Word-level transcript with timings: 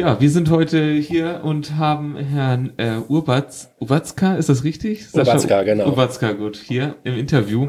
Ja, 0.00 0.18
wir 0.18 0.30
sind 0.30 0.48
heute 0.48 0.92
hier 0.94 1.42
und 1.44 1.76
haben 1.76 2.16
Herrn 2.16 2.72
äh, 2.78 3.00
Urbatz, 3.06 3.68
Urbatzka, 3.80 4.36
ist 4.36 4.48
das 4.48 4.64
richtig? 4.64 5.12
Urbatzka, 5.12 5.62
genau. 5.62 5.88
Urbatzka, 5.88 6.32
gut, 6.32 6.56
hier 6.56 6.94
im 7.04 7.18
Interview. 7.18 7.68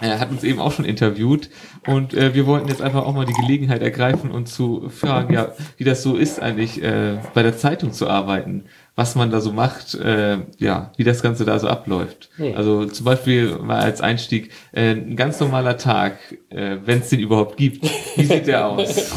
Er 0.00 0.20
hat 0.20 0.30
uns 0.30 0.42
eben 0.42 0.58
auch 0.58 0.72
schon 0.72 0.86
interviewt 0.86 1.50
und 1.86 2.14
äh, 2.14 2.34
wir 2.34 2.46
wollten 2.46 2.68
jetzt 2.68 2.80
einfach 2.80 3.04
auch 3.04 3.12
mal 3.12 3.26
die 3.26 3.34
Gelegenheit 3.34 3.82
ergreifen 3.82 4.30
und 4.30 4.48
zu 4.48 4.88
fragen, 4.88 5.34
ja, 5.34 5.52
wie 5.76 5.84
das 5.84 6.02
so 6.02 6.16
ist 6.16 6.40
eigentlich 6.40 6.82
äh, 6.82 7.18
bei 7.34 7.42
der 7.42 7.58
Zeitung 7.58 7.92
zu 7.92 8.08
arbeiten, 8.08 8.64
was 8.94 9.14
man 9.14 9.30
da 9.30 9.42
so 9.42 9.52
macht, 9.52 9.94
äh, 9.96 10.38
ja, 10.56 10.92
wie 10.96 11.04
das 11.04 11.20
Ganze 11.20 11.44
da 11.44 11.58
so 11.58 11.68
abläuft. 11.68 12.30
Hm. 12.36 12.56
Also 12.56 12.86
zum 12.86 13.04
Beispiel 13.04 13.58
mal 13.58 13.80
als 13.80 14.00
Einstieg 14.00 14.50
äh, 14.72 14.92
ein 14.92 15.14
ganz 15.14 15.38
normaler 15.40 15.76
Tag, 15.76 16.16
äh, 16.48 16.78
wenn 16.86 17.00
es 17.00 17.10
den 17.10 17.20
überhaupt 17.20 17.58
gibt. 17.58 17.84
Wie 18.16 18.24
sieht 18.24 18.46
der 18.46 18.66
aus? 18.66 19.10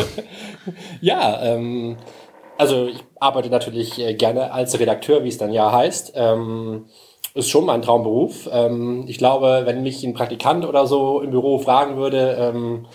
ja, 0.99 1.41
ähm, 1.41 1.95
also 2.57 2.87
ich 2.87 3.03
arbeite 3.19 3.49
natürlich 3.49 3.99
äh, 3.99 4.13
gerne 4.13 4.51
als 4.51 4.79
Redakteur, 4.79 5.23
wie 5.23 5.29
es 5.29 5.37
dann 5.37 5.51
ja 5.51 5.71
heißt. 5.71 6.13
Ähm, 6.15 6.85
ist 7.33 7.49
schon 7.49 7.65
mein 7.65 7.81
Traumberuf. 7.81 8.47
Ähm, 8.51 9.05
ich 9.07 9.17
glaube, 9.17 9.63
wenn 9.65 9.83
mich 9.83 10.03
ein 10.03 10.13
Praktikant 10.13 10.65
oder 10.65 10.85
so 10.85 11.21
im 11.21 11.31
Büro 11.31 11.57
fragen 11.57 11.97
würde, 11.97 12.37
ähm, 12.39 12.85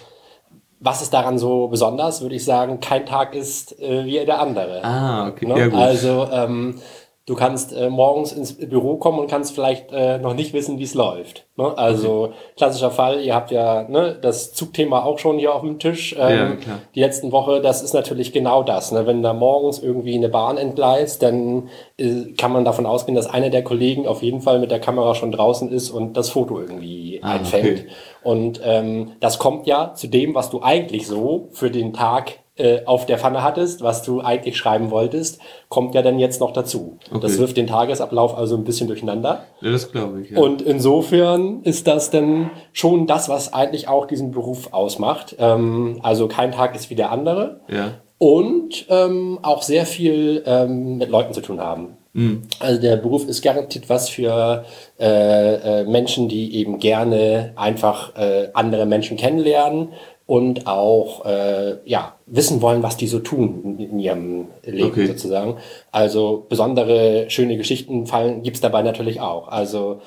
was 0.81 1.03
ist 1.03 1.13
daran 1.13 1.39
so 1.39 1.67
besonders, 1.69 2.23
würde 2.23 2.37
ich 2.37 2.45
sagen, 2.45 2.79
kein 2.79 3.05
Tag 3.05 3.35
ist 3.35 3.81
äh, 3.81 4.05
wie 4.05 4.25
der 4.25 4.41
andere. 4.41 4.85
Ah, 4.85 5.29
okay. 5.29 5.47
Ne? 5.47 5.59
Ja, 5.59 5.67
gut. 5.67 5.75
Also 5.75 6.29
ähm, 6.31 6.81
Du 7.29 7.35
kannst 7.35 7.77
äh, 7.77 7.91
morgens 7.91 8.33
ins 8.33 8.55
Büro 8.55 8.97
kommen 8.97 9.19
und 9.19 9.31
kannst 9.31 9.55
vielleicht 9.55 9.93
äh, 9.93 10.17
noch 10.17 10.33
nicht 10.33 10.55
wissen, 10.55 10.79
wie 10.79 10.85
es 10.85 10.95
läuft. 10.95 11.45
Ne? 11.57 11.77
Also 11.77 12.29
mhm. 12.29 12.33
klassischer 12.57 12.91
Fall, 12.91 13.21
ihr 13.21 13.35
habt 13.35 13.51
ja 13.51 13.83
ne, 13.87 14.17
das 14.19 14.55
Zugthema 14.55 15.05
auch 15.05 15.19
schon 15.19 15.39
hier 15.39 15.55
auf 15.55 15.61
dem 15.61 15.79
Tisch. 15.79 16.17
Ähm, 16.19 16.57
ja. 16.67 16.79
Die 16.95 17.01
letzten 17.01 17.31
Woche, 17.31 17.61
das 17.61 17.83
ist 17.83 17.93
natürlich 17.93 18.33
genau 18.33 18.63
das. 18.63 18.93
Ne? 18.93 19.07
Wenn 19.07 19.23
da 19.23 19.35
morgens 19.35 19.79
irgendwie 19.79 20.15
eine 20.15 20.31
Bahn 20.31 20.57
entgleist, 20.57 21.23
dann 21.23 21.69
äh, 21.99 22.33
kann 22.39 22.51
man 22.51 22.65
davon 22.65 22.87
ausgehen, 22.87 23.15
dass 23.15 23.27
einer 23.27 23.51
der 23.51 23.63
Kollegen 23.63 24.07
auf 24.07 24.23
jeden 24.23 24.41
Fall 24.41 24.59
mit 24.59 24.71
der 24.71 24.81
Kamera 24.81 25.15
schon 25.15 25.31
draußen 25.31 25.71
ist 25.71 25.91
und 25.91 26.17
das 26.17 26.31
Foto 26.31 26.59
irgendwie 26.59 27.21
ah, 27.23 27.33
einfängt. 27.33 27.81
Okay. 27.81 27.89
Und 28.23 28.63
ähm, 28.65 29.13
das 29.21 29.39
kommt 29.39 29.67
ja 29.67 29.93
zu 29.93 30.07
dem, 30.07 30.35
was 30.35 30.49
du 30.49 30.63
eigentlich 30.63 31.07
so 31.07 31.49
für 31.53 31.71
den 31.71 31.93
Tag 31.93 32.39
äh, 32.59 32.85
auf 32.85 33.07
der 33.07 33.19
Pfanne 33.19 33.43
hattest, 33.43 33.83
was 33.83 34.03
du 34.03 34.21
eigentlich 34.21 34.57
schreiben 34.57 34.91
wolltest, 34.91 35.41
kommt 35.69 35.95
ja 35.95 36.03
dann 36.03 36.19
jetzt 36.19 36.41
noch 36.41 36.53
dazu. 36.53 36.99
Okay. 37.11 37.21
Das 37.21 37.39
wirft 37.39 37.57
den 37.57 37.67
Tagesablauf 37.67 38.37
also 38.37 38.57
ein 38.57 38.65
bisschen 38.65 38.89
durcheinander. 38.89 39.45
Ja, 39.61 39.71
das 39.71 39.93
glaube 39.93 40.23
ich. 40.23 40.31
Ja. 40.31 40.41
Und 40.41 40.63
insofern 40.63 41.63
ist 41.63 41.87
das 41.87 42.11
dann 42.11 42.51
schon 42.73 43.07
das, 43.07 43.29
was 43.29 43.53
eigentlich 43.53 43.89
auch 43.89 44.07
diesen 44.07 44.31
Beruf 44.31 44.73
ausmacht. 44.73 45.37
Ähm, 45.39 46.01
also 46.03 46.29
kein 46.29 46.53
Tag 46.53 46.75
ist 46.75 46.91
wie 46.91 46.95
der 46.95 47.13
andere. 47.13 47.61
Ja. 47.69 47.93
Und 48.19 48.87
ähm, 48.89 49.39
auch 49.43 49.63
sehr 49.63 49.87
viel 49.87 50.43
ähm, 50.45 50.99
mit 50.99 51.09
Leuten 51.11 51.33
zu 51.33 51.41
tun 51.41 51.61
haben. 51.61 51.97
Mhm. 52.13 52.43
Also 52.59 52.81
der 52.81 52.97
Beruf 52.97 53.29
ist 53.29 53.43
garantiert 53.43 53.89
was 53.89 54.09
für 54.09 54.65
äh, 54.99 55.83
äh, 55.83 55.85
Menschen, 55.85 56.29
die 56.29 56.57
eben 56.57 56.81
gerne 56.81 57.53
einfach 57.55 58.17
äh, 58.17 58.49
andere 58.55 58.87
Menschen 58.87 59.17
kennenlernen, 59.17 59.91
und 60.29 60.67
auch 60.67 61.25
äh, 61.25 61.79
ja 61.87 62.15
wissen 62.31 62.61
wollen, 62.61 62.83
was 62.83 62.97
die 62.97 63.07
so 63.07 63.19
tun 63.21 63.77
in, 63.79 63.99
ihrem 63.99 64.49
Leben 64.65 64.91
okay. 64.91 65.07
sozusagen. 65.07 65.57
Also 65.91 66.47
besondere 66.49 67.27
schöne 67.29 67.57
Geschichten 67.57 68.07
fallen 68.07 68.43
gibt's 68.43 68.61
dabei 68.61 68.83
natürlich 68.83 69.21
auch. 69.21 69.49
Also 69.49 70.01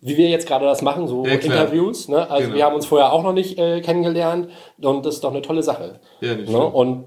wie 0.00 0.16
wir 0.16 0.28
jetzt 0.28 0.46
gerade 0.46 0.64
das 0.64 0.82
machen, 0.82 1.08
so 1.08 1.24
ja, 1.24 1.32
Interviews. 1.32 2.08
Ne? 2.08 2.30
Also 2.30 2.44
genau. 2.44 2.56
wir 2.56 2.64
haben 2.64 2.74
uns 2.76 2.86
vorher 2.86 3.12
auch 3.12 3.22
noch 3.22 3.32
nicht 3.32 3.58
äh, 3.58 3.80
kennengelernt 3.80 4.48
und 4.80 5.04
das 5.04 5.16
ist 5.16 5.24
doch 5.24 5.32
eine 5.32 5.42
tolle 5.42 5.62
Sache. 5.62 6.00
Ja, 6.20 6.34
ne? 6.34 6.58
Und 6.58 7.04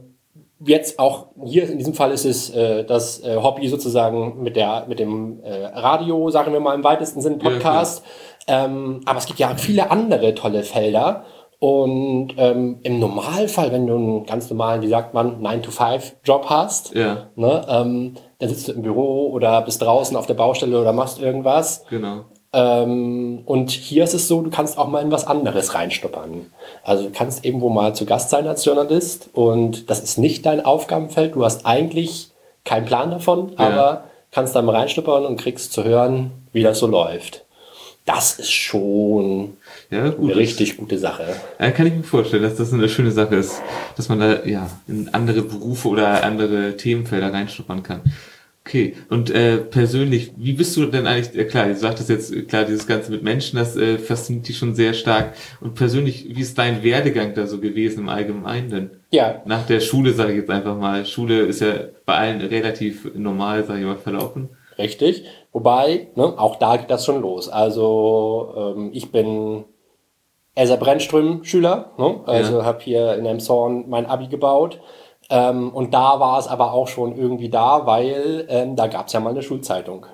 jetzt 0.65 0.99
auch 0.99 1.27
hier 1.45 1.69
in 1.69 1.77
diesem 1.77 1.93
Fall 1.93 2.11
ist 2.11 2.25
es 2.25 2.49
äh, 2.49 2.83
das 2.83 3.23
äh, 3.23 3.37
Hobby 3.37 3.67
sozusagen 3.67 4.43
mit 4.43 4.55
der 4.55 4.85
mit 4.87 4.99
dem 4.99 5.41
äh, 5.43 5.65
Radio, 5.67 6.29
sagen 6.29 6.51
wir 6.51 6.59
mal 6.59 6.75
im 6.75 6.83
weitesten 6.83 7.21
Sinn 7.21 7.39
Podcast. 7.39 8.03
Ja, 8.47 8.65
ähm, 8.65 9.01
aber 9.05 9.19
es 9.19 9.25
gibt 9.25 9.39
ja 9.39 9.55
viele 9.55 9.91
andere 9.91 10.35
tolle 10.35 10.63
Felder. 10.63 11.25
Und 11.59 12.35
ähm, 12.37 12.79
im 12.83 12.99
Normalfall, 12.99 13.71
wenn 13.73 13.85
du 13.85 13.95
einen 13.95 14.25
ganz 14.25 14.49
normalen, 14.49 14.81
wie 14.81 14.87
sagt 14.87 15.13
man, 15.13 15.41
9-to-5-Job 15.41 16.45
hast, 16.49 16.95
ja. 16.95 17.27
ne, 17.35 17.65
ähm, 17.67 18.15
dann 18.39 18.49
sitzt 18.49 18.69
du 18.69 18.71
im 18.71 18.81
Büro 18.81 19.29
oder 19.31 19.61
bist 19.61 19.81
draußen 19.81 20.15
auf 20.15 20.25
der 20.25 20.35
Baustelle 20.35 20.79
oder 20.79 20.93
machst 20.93 21.19
irgendwas. 21.19 21.83
Genau. 21.89 22.23
Ähm, 22.53 23.41
und 23.45 23.69
hier 23.71 24.05
ist 24.05 24.13
es 24.13 24.27
so, 24.27 24.41
du 24.41 24.49
kannst 24.49 24.77
auch 24.77 24.87
mal 24.87 25.03
in 25.03 25.11
was 25.11 25.27
anderes 25.27 25.75
reinstuppern. 25.75 26.47
Also 26.83 27.03
du 27.03 27.11
kannst 27.11 27.45
irgendwo 27.45 27.69
mal 27.69 27.93
zu 27.93 28.05
Gast 28.05 28.29
sein 28.29 28.47
als 28.47 28.63
Journalist 28.63 29.29
und 29.33 29.89
das 29.89 29.99
ist 29.99 30.17
nicht 30.17 30.45
dein 30.45 30.63
Aufgabenfeld. 30.63 31.35
Du 31.35 31.43
hast 31.43 31.65
eigentlich 31.65 32.31
keinen 32.63 32.85
Plan 32.85 33.11
davon, 33.11 33.51
ja. 33.57 33.67
aber 33.67 34.03
kannst 34.31 34.55
da 34.55 34.61
mal 34.61 34.75
reinstuppern 34.75 35.25
und 35.25 35.37
kriegst 35.37 35.73
zu 35.73 35.83
hören, 35.83 36.31
wie 36.51 36.63
das 36.63 36.79
so 36.79 36.87
läuft. 36.87 37.45
Das 38.05 38.39
ist 38.39 38.51
schon 38.51 39.57
ja, 39.91 40.09
gut, 40.09 40.31
eine 40.31 40.39
richtig 40.39 40.77
gute 40.77 40.97
Sache. 40.97 41.35
Ja, 41.59 41.71
kann 41.71 41.85
ich 41.85 41.93
mir 41.93 42.03
vorstellen, 42.03 42.43
dass 42.43 42.55
das 42.55 42.73
eine 42.73 42.89
schöne 42.89 43.11
Sache 43.11 43.35
ist, 43.35 43.61
dass 43.97 44.09
man 44.09 44.19
da 44.19 44.43
ja 44.45 44.69
in 44.87 45.09
andere 45.13 45.43
Berufe 45.43 45.89
oder 45.89 46.23
andere 46.23 46.75
Themenfelder 46.75 47.31
reinschnuppern 47.31 47.83
kann. 47.83 48.01
Okay, 48.65 48.93
und 49.09 49.31
äh, 49.31 49.57
persönlich, 49.57 50.31
wie 50.37 50.53
bist 50.53 50.77
du 50.77 50.85
denn 50.85 51.07
eigentlich, 51.07 51.35
äh, 51.35 51.45
klar, 51.45 51.67
du 51.67 51.75
sagtest 51.75 52.09
jetzt, 52.09 52.47
klar, 52.47 52.65
dieses 52.65 52.85
Ganze 52.85 53.09
mit 53.09 53.23
Menschen, 53.23 53.57
das 53.57 53.75
äh, 53.75 53.97
fasziniert 53.97 54.47
dich 54.47 54.59
schon 54.59 54.75
sehr 54.75 54.93
stark. 54.93 55.33
Und 55.59 55.73
persönlich, 55.73 56.27
wie 56.29 56.41
ist 56.41 56.55
dein 56.57 56.83
Werdegang 56.83 57.33
da 57.33 57.47
so 57.47 57.59
gewesen 57.59 58.01
im 58.01 58.09
Allgemeinen 58.09 58.69
denn? 58.69 58.89
Ja. 59.09 59.41
Nach 59.45 59.65
der 59.65 59.79
Schule, 59.79 60.13
sage 60.13 60.33
ich 60.33 60.37
jetzt 60.39 60.51
einfach 60.51 60.77
mal. 60.77 61.05
Schule 61.07 61.39
ist 61.39 61.61
ja 61.61 61.73
bei 62.05 62.15
allen 62.15 62.41
relativ 62.41 63.09
normal, 63.15 63.65
sage 63.65 63.79
ich 63.79 63.85
mal, 63.87 63.97
verlaufen. 63.97 64.49
Richtig. 64.79 65.25
Wobei, 65.51 66.07
ne, 66.15 66.33
auch 66.37 66.55
da 66.55 66.77
geht 66.77 66.89
das 66.89 67.05
schon 67.05 67.21
los. 67.21 67.49
Also 67.49 68.53
ähm, 68.55 68.91
ich 68.93 69.11
bin 69.11 69.65
Elsa 70.55 70.77
Brennström-Schüler, 70.77 71.91
ne? 71.97 72.21
also 72.25 72.59
ja. 72.59 72.65
habe 72.65 72.79
hier 72.81 73.15
in 73.15 73.25
Emshorn 73.25 73.89
mein 73.89 74.05
Abi 74.05 74.27
gebaut. 74.27 74.79
Ähm, 75.29 75.69
und 75.69 75.93
da 75.93 76.19
war 76.19 76.39
es 76.39 76.47
aber 76.47 76.73
auch 76.73 76.87
schon 76.87 77.15
irgendwie 77.15 77.49
da, 77.49 77.85
weil 77.85 78.47
ähm, 78.49 78.75
da 78.75 78.87
gab 78.87 79.07
es 79.07 79.13
ja 79.13 79.19
mal 79.19 79.29
eine 79.29 79.43
Schulzeitung. 79.43 80.07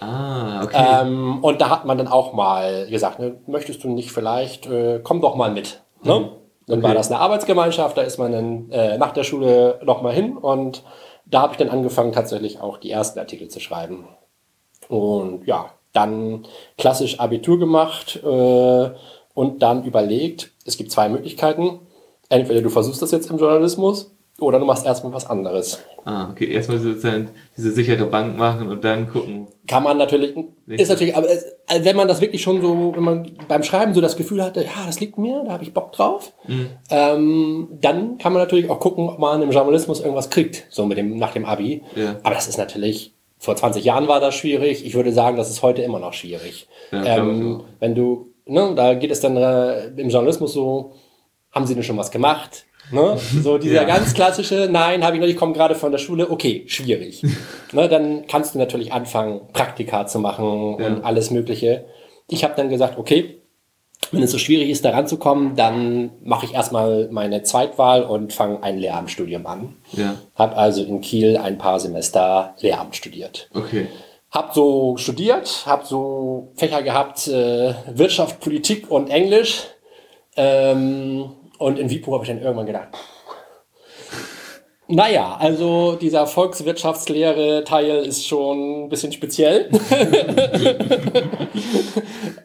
Ah, 0.00 0.62
okay. 0.64 1.02
Ähm, 1.02 1.40
und 1.42 1.60
da 1.60 1.68
hat 1.68 1.84
man 1.84 1.98
dann 1.98 2.08
auch 2.08 2.32
mal 2.32 2.86
gesagt, 2.88 3.18
ne, 3.18 3.36
möchtest 3.46 3.84
du 3.84 3.90
nicht 3.90 4.12
vielleicht, 4.12 4.66
äh, 4.66 5.00
komm 5.02 5.20
doch 5.20 5.34
mal 5.34 5.50
mit. 5.50 5.82
Ne? 6.02 6.20
Mhm. 6.20 6.28
Dann 6.66 6.78
okay. 6.78 6.88
war 6.88 6.94
das 6.94 7.10
eine 7.10 7.20
Arbeitsgemeinschaft, 7.20 7.98
da 7.98 8.02
ist 8.02 8.18
man 8.18 8.32
dann 8.32 8.70
äh, 8.70 8.96
nach 8.96 9.12
der 9.12 9.24
Schule 9.24 9.80
noch 9.84 10.00
mal 10.00 10.12
hin 10.12 10.36
und 10.36 10.84
da 11.32 11.40
habe 11.40 11.54
ich 11.54 11.58
dann 11.58 11.70
angefangen, 11.70 12.12
tatsächlich 12.12 12.60
auch 12.60 12.76
die 12.76 12.90
ersten 12.90 13.18
Artikel 13.18 13.48
zu 13.48 13.58
schreiben. 13.58 14.06
Und 14.88 15.46
ja, 15.46 15.70
dann 15.92 16.46
klassisch 16.78 17.18
Abitur 17.20 17.58
gemacht 17.58 18.20
äh, 18.22 18.90
und 19.34 19.62
dann 19.62 19.84
überlegt, 19.84 20.52
es 20.64 20.76
gibt 20.76 20.92
zwei 20.92 21.08
Möglichkeiten. 21.08 21.80
Entweder 22.28 22.62
du 22.62 22.68
versuchst 22.68 23.02
das 23.02 23.10
jetzt 23.10 23.30
im 23.30 23.38
Journalismus 23.38 24.14
oder 24.42 24.58
du 24.58 24.64
machst 24.64 24.84
erstmal 24.84 25.12
was 25.12 25.28
anderes. 25.28 25.82
Ah, 26.04 26.30
okay. 26.30 26.50
Erstmal 26.50 26.78
sozusagen 26.78 27.30
diese 27.56 27.70
sichere 27.72 28.06
Bank 28.06 28.36
machen 28.36 28.68
und 28.68 28.84
dann 28.84 29.08
gucken. 29.08 29.46
Kann 29.66 29.82
man 29.82 29.98
natürlich, 29.98 30.34
ist 30.66 30.88
natürlich, 30.88 31.16
aber 31.16 31.30
es, 31.30 31.46
also 31.66 31.84
wenn 31.84 31.96
man 31.96 32.08
das 32.08 32.20
wirklich 32.20 32.42
schon 32.42 32.60
so, 32.60 32.92
wenn 32.94 33.02
man 33.02 33.30
beim 33.48 33.62
Schreiben 33.62 33.94
so 33.94 34.00
das 34.00 34.16
Gefühl 34.16 34.42
hatte, 34.42 34.62
ja, 34.62 34.86
das 34.86 35.00
liegt 35.00 35.18
mir, 35.18 35.44
da 35.44 35.52
habe 35.52 35.64
ich 35.64 35.72
Bock 35.72 35.92
drauf, 35.92 36.32
mhm. 36.46 36.70
ähm, 36.90 37.68
dann 37.80 38.18
kann 38.18 38.32
man 38.32 38.42
natürlich 38.42 38.68
auch 38.68 38.80
gucken, 38.80 39.08
ob 39.08 39.18
man 39.18 39.40
im 39.42 39.50
Journalismus 39.50 40.00
irgendwas 40.00 40.30
kriegt, 40.30 40.66
so 40.70 40.84
mit 40.86 40.98
dem, 40.98 41.16
nach 41.16 41.32
dem 41.32 41.44
Abi. 41.44 41.82
Ja. 41.94 42.16
Aber 42.22 42.34
das 42.34 42.48
ist 42.48 42.58
natürlich, 42.58 43.14
vor 43.38 43.56
20 43.56 43.84
Jahren 43.84 44.08
war 44.08 44.20
das 44.20 44.34
schwierig. 44.34 44.86
Ich 44.86 44.94
würde 44.94 45.12
sagen, 45.12 45.36
das 45.36 45.50
ist 45.50 45.62
heute 45.62 45.82
immer 45.82 45.98
noch 45.98 46.12
schwierig. 46.12 46.68
Ja, 46.90 47.18
ähm, 47.18 47.62
wenn 47.80 47.94
du, 47.94 48.32
ne, 48.46 48.72
da 48.76 48.94
geht 48.94 49.10
es 49.10 49.20
dann 49.20 49.36
äh, 49.36 49.86
im 49.96 50.10
Journalismus 50.10 50.52
so, 50.52 50.94
haben 51.52 51.66
sie 51.66 51.74
denn 51.74 51.82
schon 51.82 51.98
was 51.98 52.10
gemacht? 52.10 52.64
Ne? 52.90 53.16
So 53.42 53.58
dieser 53.58 53.82
ja. 53.82 53.84
ganz 53.84 54.14
klassische, 54.14 54.68
nein, 54.70 55.04
habe 55.04 55.16
ich 55.16 55.22
noch, 55.22 55.28
ich 55.28 55.36
komme 55.36 55.52
gerade 55.52 55.74
von 55.74 55.92
der 55.92 55.98
Schule, 55.98 56.30
okay, 56.30 56.64
schwierig. 56.66 57.22
ne, 57.72 57.88
dann 57.88 58.26
kannst 58.26 58.54
du 58.54 58.58
natürlich 58.58 58.92
anfangen, 58.92 59.40
Praktika 59.52 60.06
zu 60.06 60.18
machen 60.18 60.76
ja. 60.78 60.86
und 60.86 61.04
alles 61.04 61.30
Mögliche. 61.30 61.86
Ich 62.28 62.44
habe 62.44 62.54
dann 62.56 62.68
gesagt, 62.68 62.98
okay, 62.98 63.42
wenn 64.10 64.22
es 64.22 64.32
so 64.32 64.38
schwierig 64.38 64.68
ist, 64.68 64.84
da 64.84 64.90
ranzukommen, 64.90 65.54
dann 65.56 66.10
mache 66.22 66.44
ich 66.46 66.54
erstmal 66.54 67.08
meine 67.10 67.42
Zweitwahl 67.42 68.02
und 68.02 68.32
fange 68.32 68.62
ein 68.62 68.78
Lehramtsstudium 68.78 69.46
an. 69.46 69.76
Ja. 69.92 70.16
Habe 70.34 70.56
also 70.56 70.82
in 70.82 71.00
Kiel 71.00 71.36
ein 71.36 71.56
paar 71.56 71.78
Semester 71.78 72.54
Lehramt 72.60 72.96
studiert. 72.96 73.48
Okay. 73.54 73.86
Hab 74.30 74.54
so 74.54 74.96
studiert, 74.96 75.64
hab 75.66 75.86
so 75.86 76.52
Fächer 76.56 76.82
gehabt, 76.82 77.28
äh, 77.28 77.74
Wirtschaft, 77.94 78.40
Politik 78.40 78.90
und 78.90 79.08
Englisch. 79.08 79.64
Ähm, 80.36 81.30
und 81.62 81.78
in 81.78 81.90
Wipo 81.90 82.12
habe 82.12 82.24
ich 82.24 82.30
dann 82.30 82.42
irgendwann 82.42 82.66
gedacht, 82.66 82.88
naja, 84.88 85.36
also 85.38 85.96
dieser 85.96 86.26
Volkswirtschaftslehre-Teil 86.26 88.04
ist 88.04 88.26
schon 88.26 88.84
ein 88.84 88.88
bisschen 88.90 89.12
speziell. 89.12 89.70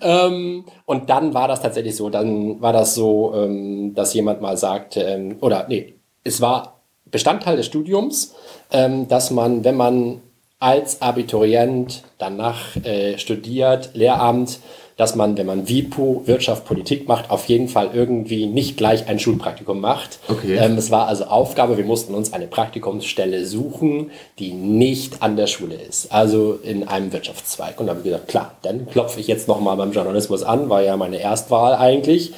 ähm, 0.02 0.64
und 0.86 1.10
dann 1.10 1.34
war 1.34 1.50
das 1.50 1.62
tatsächlich 1.62 1.96
so, 1.96 2.10
dann 2.10 2.62
war 2.62 2.72
das 2.72 2.96
so, 2.96 3.34
ähm, 3.36 3.94
dass 3.96 4.14
jemand 4.14 4.40
mal 4.42 4.56
sagte, 4.56 5.02
ähm, 5.02 5.38
oder 5.42 5.66
nee, 5.68 5.96
es 6.24 6.40
war 6.40 6.80
Bestandteil 7.06 7.58
des 7.58 7.66
Studiums, 7.66 8.36
ähm, 8.72 9.10
dass 9.10 9.30
man, 9.32 9.66
wenn 9.66 9.76
man 9.76 10.22
als 10.60 11.02
Abiturient 11.02 12.04
danach 12.18 12.76
äh, 12.78 13.18
studiert, 13.18 13.92
Lehramt, 13.94 14.60
dass 14.98 15.16
man, 15.16 15.38
wenn 15.38 15.46
man 15.46 15.70
WIPO, 15.70 16.24
Wirtschaft, 16.26 16.66
Politik 16.66 17.08
macht, 17.08 17.30
auf 17.30 17.46
jeden 17.46 17.68
Fall 17.68 17.92
irgendwie 17.94 18.48
nicht 18.48 18.78
gleich 18.78 19.08
ein 19.08 19.20
Schulpraktikum 19.20 19.80
macht. 19.80 20.20
Okay. 20.28 20.58
Ähm, 20.58 20.76
es 20.78 20.90
war 20.90 21.08
also 21.08 21.26
Aufgabe, 21.26 21.78
wir 21.78 21.86
mussten 21.86 22.16
uns 22.16 22.34
eine 22.34 22.48
Praktikumsstelle 22.48 23.46
suchen, 23.46 24.12
die 24.40 24.54
nicht 24.54 25.22
an 25.22 25.38
der 25.38 25.48
Schule 25.48 25.76
ist, 25.76 26.12
also 26.12 26.60
in 26.64 26.88
einem 26.88 27.14
Wirtschaftszweig. 27.14 27.80
Und 27.80 27.86
dann 27.86 27.98
habe 27.98 28.00
ich 28.00 28.12
gesagt, 28.12 28.28
klar, 28.28 28.52
dann 28.64 28.90
klopfe 28.90 29.20
ich 29.20 29.28
jetzt 29.28 29.48
nochmal 29.48 29.78
beim 29.78 29.92
Journalismus 29.92 30.42
an, 30.42 30.70
war 30.70 30.82
ja 30.82 30.98
meine 30.98 31.22
Erstwahl 31.22 31.76
eigentlich 31.76 32.34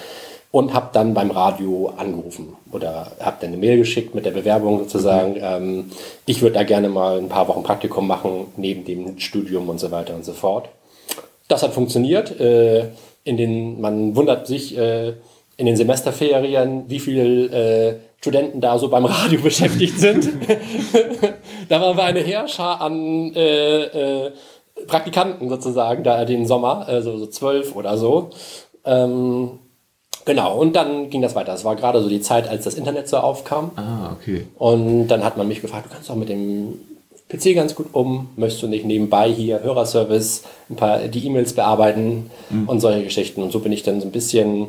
und 0.51 0.73
habe 0.73 0.89
dann 0.91 1.13
beim 1.13 1.31
Radio 1.31 1.93
angerufen 1.95 2.57
oder 2.71 3.11
habe 3.19 3.37
dann 3.39 3.49
eine 3.49 3.57
Mail 3.57 3.77
geschickt 3.77 4.15
mit 4.15 4.25
der 4.25 4.31
Bewerbung 4.31 4.79
sozusagen. 4.79 5.33
Mhm. 5.33 5.39
Ähm, 5.41 5.91
ich 6.25 6.41
würde 6.41 6.55
da 6.55 6.63
gerne 6.63 6.89
mal 6.89 7.19
ein 7.19 7.29
paar 7.29 7.47
Wochen 7.47 7.63
Praktikum 7.63 8.05
machen 8.05 8.47
neben 8.57 8.83
dem 8.83 9.17
Studium 9.19 9.69
und 9.69 9.79
so 9.79 9.91
weiter 9.91 10.13
und 10.15 10.25
so 10.25 10.33
fort. 10.33 10.69
Das 11.49 11.63
hat 11.63 11.73
funktioniert. 11.73 12.39
Äh, 12.39 12.85
in 13.25 13.35
den, 13.35 13.81
man 13.81 14.15
wundert 14.15 14.47
sich 14.47 14.77
äh, 14.77 15.13
in 15.57 15.65
den 15.65 15.75
Semesterferien, 15.75 16.85
wie 16.87 16.99
viele 16.99 17.45
äh, 17.47 17.95
Studenten 18.19 18.61
da 18.61 18.77
so 18.79 18.87
beim 18.87 19.05
Radio 19.05 19.41
beschäftigt 19.43 19.99
sind. 19.99 20.29
da 21.69 21.81
waren 21.81 21.97
wir 21.97 22.03
eine 22.03 22.21
Heerschar 22.21 22.79
an 22.79 23.33
äh, 23.35 23.83
äh, 23.83 24.31
Praktikanten 24.87 25.49
sozusagen, 25.49 26.03
da 26.03 26.23
den 26.23 26.45
Sommer, 26.45 26.87
also 26.87 27.17
so 27.17 27.27
zwölf 27.27 27.75
oder 27.75 27.97
so. 27.97 28.29
Ähm, 28.85 29.59
genau, 30.25 30.57
und 30.57 30.75
dann 30.75 31.09
ging 31.09 31.21
das 31.21 31.35
weiter. 31.35 31.51
Das 31.51 31.65
war 31.65 31.75
gerade 31.75 32.01
so 32.01 32.07
die 32.07 32.21
Zeit, 32.21 32.47
als 32.47 32.63
das 32.63 32.75
Internet 32.75 33.09
so 33.09 33.17
aufkam. 33.17 33.71
Ah, 33.75 34.13
okay. 34.13 34.47
Und 34.57 35.07
dann 35.07 35.23
hat 35.23 35.35
man 35.35 35.47
mich 35.47 35.61
gefragt, 35.61 35.87
du 35.87 35.93
kannst 35.93 36.09
doch 36.09 36.15
mit 36.15 36.29
dem 36.29 36.79
PC 37.29 37.53
ganz 37.53 37.75
gut 37.75 37.87
um, 37.91 38.29
möchtest 38.35 38.63
du 38.63 38.67
nicht 38.67 38.85
nebenbei 38.85 39.31
hier 39.31 39.61
Hörerservice, 39.61 40.43
ein 40.69 40.75
paar 40.75 40.99
die 40.99 41.25
E-Mails 41.27 41.53
bearbeiten 41.53 42.31
mhm. 42.49 42.67
und 42.67 42.79
solche 42.79 43.03
Geschichten. 43.03 43.43
Und 43.43 43.51
so 43.51 43.59
bin 43.59 43.71
ich 43.71 43.83
dann 43.83 44.01
so 44.01 44.07
ein 44.07 44.11
bisschen 44.11 44.67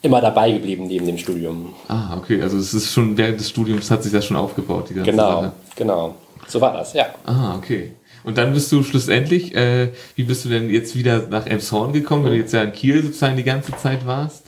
immer 0.00 0.20
dabei 0.20 0.52
geblieben 0.52 0.86
neben 0.86 1.06
dem 1.06 1.18
Studium. 1.18 1.74
Ah, 1.88 2.16
okay, 2.16 2.40
also 2.40 2.56
es 2.56 2.72
ist 2.72 2.92
schon 2.92 3.16
während 3.18 3.38
des 3.40 3.50
Studiums 3.50 3.90
hat 3.90 4.02
sich 4.02 4.12
das 4.12 4.24
schon 4.24 4.36
aufgebaut, 4.36 4.86
die 4.88 4.94
ganze 4.94 5.10
Genau, 5.10 5.42
Sache. 5.42 5.52
genau. 5.76 6.14
So 6.46 6.60
war 6.60 6.72
das, 6.72 6.94
ja. 6.94 7.06
Ah, 7.26 7.56
okay. 7.56 7.92
Und 8.24 8.38
dann 8.38 8.52
bist 8.52 8.72
du 8.72 8.82
schlussendlich, 8.82 9.54
äh, 9.54 9.90
wie 10.16 10.24
bist 10.24 10.44
du 10.44 10.48
denn 10.48 10.70
jetzt 10.70 10.96
wieder 10.96 11.26
nach 11.28 11.46
Elmshorn 11.46 11.92
gekommen, 11.92 12.24
wenn 12.24 12.32
du 12.32 12.38
jetzt 12.38 12.52
ja 12.52 12.62
in 12.62 12.72
Kiel 12.72 13.02
sozusagen 13.02 13.36
die 13.36 13.44
ganze 13.44 13.72
Zeit 13.76 14.06
warst? 14.06 14.47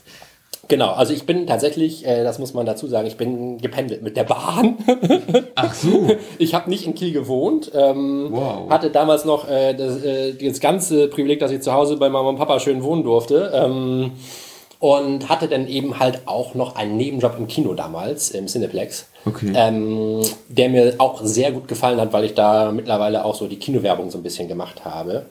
Genau, 0.71 0.93
also 0.93 1.13
ich 1.13 1.27
bin 1.27 1.49
tatsächlich, 1.49 2.07
äh, 2.07 2.23
das 2.23 2.39
muss 2.39 2.55
man 2.55 2.65
dazu 2.65 2.87
sagen, 2.87 3.09
ich 3.09 3.17
bin 3.17 3.59
gependelt 3.59 4.03
mit 4.03 4.17
der 4.17 4.23
Bahn. 4.23 4.79
Ach 5.57 5.75
so. 5.75 6.13
Ich 6.39 6.55
habe 6.55 6.71
nicht 6.71 6.87
in 6.87 6.95
Kiel 6.95 7.13
gewohnt. 7.13 7.73
Ähm, 7.75 8.29
wow. 8.31 8.71
Hatte 8.71 8.91
damals 8.91 9.25
noch 9.25 9.49
äh, 9.49 9.75
das, 9.75 10.01
äh, 10.05 10.35
das 10.35 10.61
ganze 10.61 11.09
Privileg, 11.09 11.41
dass 11.41 11.51
ich 11.51 11.61
zu 11.61 11.73
Hause 11.73 11.97
bei 11.97 12.09
Mama 12.09 12.29
und 12.29 12.37
Papa 12.37 12.61
schön 12.61 12.85
wohnen 12.85 13.03
durfte. 13.03 13.51
Ähm, 13.53 14.13
und 14.79 15.29
hatte 15.29 15.49
dann 15.49 15.67
eben 15.67 15.99
halt 15.99 16.21
auch 16.27 16.55
noch 16.55 16.77
einen 16.77 16.97
Nebenjob 16.97 17.35
im 17.37 17.49
Kino 17.49 17.75
damals, 17.75 18.31
im 18.31 18.47
Cineplex. 18.47 19.09
Okay. 19.27 19.53
Ähm, 19.55 20.23
der 20.49 20.69
mir 20.69 20.95
auch 20.99 21.21
sehr 21.25 21.51
gut 21.51 21.67
gefallen 21.67 22.01
hat, 22.01 22.13
weil 22.13 22.25
ich 22.25 22.35
da 22.35 22.71
mittlerweile 22.71 23.25
auch 23.25 23.35
so 23.35 23.49
die 23.49 23.59
Kinowerbung 23.59 24.09
so 24.09 24.19
ein 24.19 24.23
bisschen 24.23 24.47
gemacht 24.47 24.85
habe. 24.85 25.27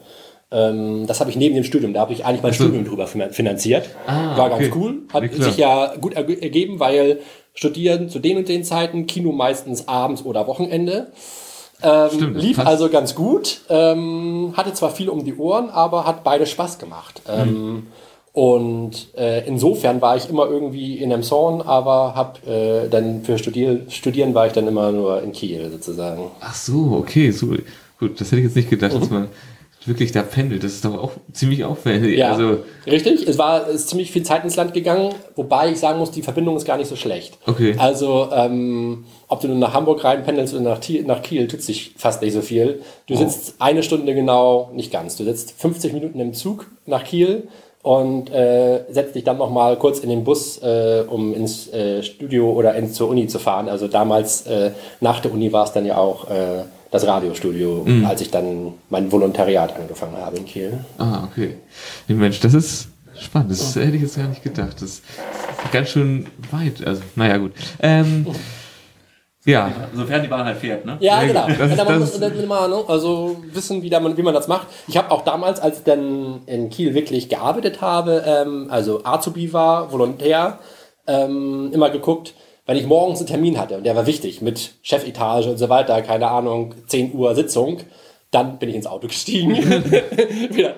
Ähm, 0.52 1.06
das 1.06 1.20
habe 1.20 1.30
ich 1.30 1.36
neben 1.36 1.54
dem 1.54 1.64
Studium, 1.64 1.94
da 1.94 2.00
habe 2.00 2.12
ich 2.12 2.24
eigentlich 2.24 2.42
mein 2.42 2.52
also, 2.52 2.64
Studium 2.64 2.84
drüber 2.84 3.06
finanziert. 3.06 3.90
Ah, 4.06 4.36
War 4.36 4.52
okay. 4.52 4.64
ganz 4.64 4.76
cool, 4.76 4.98
hat 5.12 5.22
ja, 5.22 5.44
sich 5.44 5.56
ja 5.56 5.94
gut 6.00 6.14
ergeben, 6.14 6.80
weil 6.80 7.20
studieren 7.54 8.08
zu 8.08 8.18
den 8.18 8.38
und 8.38 8.48
den 8.48 8.64
Zeiten, 8.64 9.06
Kino 9.06 9.32
meistens 9.32 9.86
abends 9.86 10.24
oder 10.24 10.46
Wochenende. 10.46 11.12
Ähm, 11.82 12.10
Stimmt, 12.12 12.42
lief 12.42 12.56
passt. 12.56 12.68
also 12.68 12.88
ganz 12.88 13.14
gut, 13.14 13.62
ähm, 13.68 14.52
hatte 14.56 14.74
zwar 14.74 14.90
viel 14.90 15.08
um 15.08 15.24
die 15.24 15.34
Ohren, 15.36 15.70
aber 15.70 16.04
hat 16.04 16.24
beide 16.24 16.46
Spaß 16.46 16.78
gemacht. 16.78 17.22
Mhm. 17.26 17.42
Ähm, 17.42 17.86
und 18.32 19.08
äh, 19.16 19.46
insofern 19.46 20.00
war 20.00 20.16
ich 20.16 20.28
immer 20.28 20.46
irgendwie 20.46 20.98
in 20.98 21.22
Zorn, 21.22 21.62
aber 21.62 22.14
hab 22.14 22.46
äh, 22.46 22.88
dann 22.88 23.24
für 23.24 23.38
Studier 23.38 23.80
Studieren 23.88 24.34
war 24.34 24.46
ich 24.46 24.52
dann 24.52 24.68
immer 24.68 24.92
nur 24.92 25.22
in 25.22 25.32
Kiel 25.32 25.68
sozusagen. 25.70 26.30
Ach 26.40 26.54
so, 26.54 26.96
okay, 27.00 27.30
so 27.32 27.48
gut, 27.98 28.20
das 28.20 28.28
hätte 28.28 28.38
ich 28.38 28.44
jetzt 28.44 28.56
nicht 28.56 28.70
gedacht, 28.70 28.94
mhm. 28.94 29.00
dass 29.00 29.10
man 29.10 29.28
wirklich 29.86 30.12
da 30.12 30.22
pendelt. 30.22 30.62
Das 30.62 30.72
ist 30.72 30.84
doch 30.84 30.96
auch 30.96 31.12
ziemlich 31.32 31.64
auffällig. 31.64 32.18
Ja, 32.18 32.32
also, 32.32 32.58
richtig. 32.86 33.26
Es 33.26 33.38
war 33.38 33.68
ist 33.68 33.88
ziemlich 33.88 34.10
viel 34.10 34.22
Zeit 34.22 34.44
ins 34.44 34.56
Land 34.56 34.74
gegangen, 34.74 35.14
wobei 35.36 35.70
ich 35.70 35.78
sagen 35.78 35.98
muss, 35.98 36.10
die 36.10 36.22
Verbindung 36.22 36.56
ist 36.56 36.66
gar 36.66 36.76
nicht 36.76 36.88
so 36.88 36.96
schlecht. 36.96 37.38
Okay. 37.46 37.74
Also, 37.78 38.28
ähm, 38.32 39.04
ob 39.28 39.40
du 39.40 39.48
nur 39.48 39.56
nach 39.56 39.72
Hamburg 39.72 40.04
reinpendelst 40.04 40.54
oder 40.54 40.62
nach, 40.62 40.80
nach 41.04 41.22
Kiel, 41.22 41.48
tut 41.48 41.62
sich 41.62 41.94
fast 41.96 42.20
nicht 42.22 42.34
so 42.34 42.42
viel. 42.42 42.82
Du 43.06 43.14
oh. 43.14 43.16
sitzt 43.16 43.54
eine 43.58 43.82
Stunde 43.82 44.14
genau, 44.14 44.70
nicht 44.74 44.92
ganz. 44.92 45.16
Du 45.16 45.24
sitzt 45.24 45.52
50 45.58 45.92
Minuten 45.92 46.20
im 46.20 46.34
Zug 46.34 46.66
nach 46.86 47.04
Kiel 47.04 47.48
und 47.82 48.30
äh, 48.30 48.84
setzt 48.90 49.14
dich 49.14 49.24
dann 49.24 49.38
noch 49.38 49.50
mal 49.50 49.78
kurz 49.78 50.00
in 50.00 50.10
den 50.10 50.24
Bus, 50.24 50.58
äh, 50.58 51.04
um 51.08 51.32
ins 51.32 51.72
äh, 51.72 52.02
Studio 52.02 52.52
oder 52.52 52.74
ins, 52.74 52.94
zur 52.94 53.08
Uni 53.08 53.26
zu 53.26 53.38
fahren. 53.38 53.68
Also 53.68 53.88
damals 53.88 54.46
äh, 54.46 54.72
nach 55.00 55.20
der 55.20 55.32
Uni 55.32 55.52
war 55.52 55.64
es 55.64 55.72
dann 55.72 55.86
ja 55.86 55.96
auch 55.96 56.28
äh, 56.28 56.64
das 56.90 57.06
Radiostudio, 57.06 57.84
mhm. 57.86 58.04
als 58.04 58.20
ich 58.20 58.30
dann 58.30 58.74
mein 58.88 59.10
Volontariat 59.10 59.76
angefangen 59.76 60.16
habe 60.16 60.38
in 60.38 60.44
Kiel. 60.44 60.84
Ah, 60.98 61.24
okay. 61.24 61.56
Nee, 62.08 62.14
Mensch, 62.14 62.40
das 62.40 62.54
ist 62.54 62.88
spannend. 63.18 63.52
Das 63.52 63.76
hätte 63.76 63.96
ich 63.96 64.02
jetzt 64.02 64.16
gar 64.16 64.28
nicht 64.28 64.42
gedacht. 64.42 64.74
Das 64.74 64.82
ist 64.82 65.04
ganz 65.72 65.90
schön 65.90 66.26
weit. 66.50 66.84
Also, 66.86 67.02
naja, 67.14 67.36
gut. 67.36 67.52
Ähm, 67.80 68.26
ja. 69.44 69.70
Sofern 69.94 70.22
die 70.22 70.28
Bahn 70.28 70.44
halt 70.44 70.58
fährt, 70.58 70.84
ne? 70.84 70.98
Ja, 71.00 71.22
genau. 71.22 71.46
Das, 71.48 71.76
ja, 71.76 71.84
man 71.84 72.00
muss 72.00 72.18
mal, 72.46 72.68
ne, 72.68 72.84
also 72.88 73.42
wissen, 73.52 73.82
wie, 73.82 73.90
man, 73.90 74.16
wie 74.16 74.22
man 74.22 74.34
das 74.34 74.48
macht. 74.48 74.66
Ich 74.86 74.96
habe 74.96 75.10
auch 75.10 75.22
damals, 75.22 75.60
als 75.60 75.78
ich 75.78 75.84
dann 75.84 76.42
in 76.46 76.68
Kiel 76.70 76.94
wirklich 76.94 77.28
gearbeitet 77.28 77.80
habe, 77.80 78.22
ähm, 78.26 78.66
also 78.68 79.04
Azubi 79.04 79.52
war, 79.52 79.92
Volontär, 79.92 80.58
ähm, 81.06 81.70
immer 81.72 81.88
geguckt, 81.90 82.34
wenn 82.70 82.76
ich 82.76 82.86
morgens 82.86 83.18
einen 83.18 83.26
Termin 83.26 83.58
hatte, 83.58 83.78
und 83.78 83.84
der 83.84 83.96
war 83.96 84.06
wichtig, 84.06 84.42
mit 84.42 84.74
Chefetage 84.82 85.48
und 85.48 85.56
so 85.56 85.68
weiter, 85.68 86.00
keine 86.02 86.28
Ahnung, 86.28 86.76
10 86.86 87.12
Uhr 87.14 87.34
Sitzung, 87.34 87.78
dann 88.30 88.60
bin 88.60 88.68
ich 88.68 88.76
ins 88.76 88.86
Auto 88.86 89.08
gestiegen. 89.08 89.56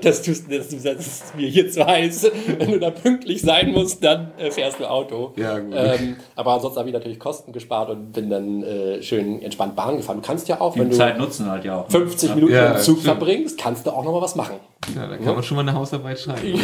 das 0.00 0.23
tust 0.23 0.50
das, 0.50 0.71
das 0.71 1.06
ist 1.06 1.37
mir 1.37 1.49
hier 1.49 1.71
zu 1.71 1.87
heiß. 1.87 2.31
Wenn 2.59 2.71
du 2.71 2.79
da 2.79 2.89
pünktlich 2.89 3.43
sein 3.43 3.73
musst, 3.73 4.03
dann 4.03 4.33
äh, 4.39 4.50
fährst 4.50 4.81
du 4.81 4.89
Auto. 4.89 5.35
Ja, 5.37 5.59
gut. 5.59 5.75
Ähm, 5.77 6.17
aber 6.35 6.55
ansonsten 6.55 6.79
habe 6.79 6.89
ich 6.89 6.94
natürlich 6.94 7.19
Kosten 7.19 7.53
gespart 7.53 7.91
und 7.91 8.12
bin 8.12 8.31
dann 8.31 8.62
äh, 8.62 9.03
schön 9.03 9.43
entspannt 9.43 9.77
Bahn 9.77 9.99
gefahren. 9.99 10.23
Du 10.23 10.27
kannst 10.27 10.49
ja 10.49 10.62
auch, 10.62 10.73
Die 10.73 10.81
wenn 10.81 10.89
du 10.89 10.97
Zeit 10.97 11.19
nutzen 11.19 11.50
halt 11.50 11.67
ja 11.67 11.83
auch. 11.83 11.91
50 11.91 12.31
ne? 12.31 12.34
Minuten 12.37 12.55
ja, 12.55 12.72
im 12.72 12.79
Zug 12.79 13.01
stimmt. 13.01 13.19
verbringst, 13.19 13.58
kannst 13.58 13.87
du 13.87 13.91
auch 13.91 14.03
noch 14.03 14.13
mal 14.13 14.22
was 14.22 14.34
machen. 14.34 14.56
Ja, 14.96 15.06
da 15.06 15.17
kann 15.17 15.34
man 15.34 15.43
schon 15.43 15.56
mal 15.56 15.62
eine 15.62 15.74
Hausarbeit 15.74 16.19
schreiben. 16.19 16.60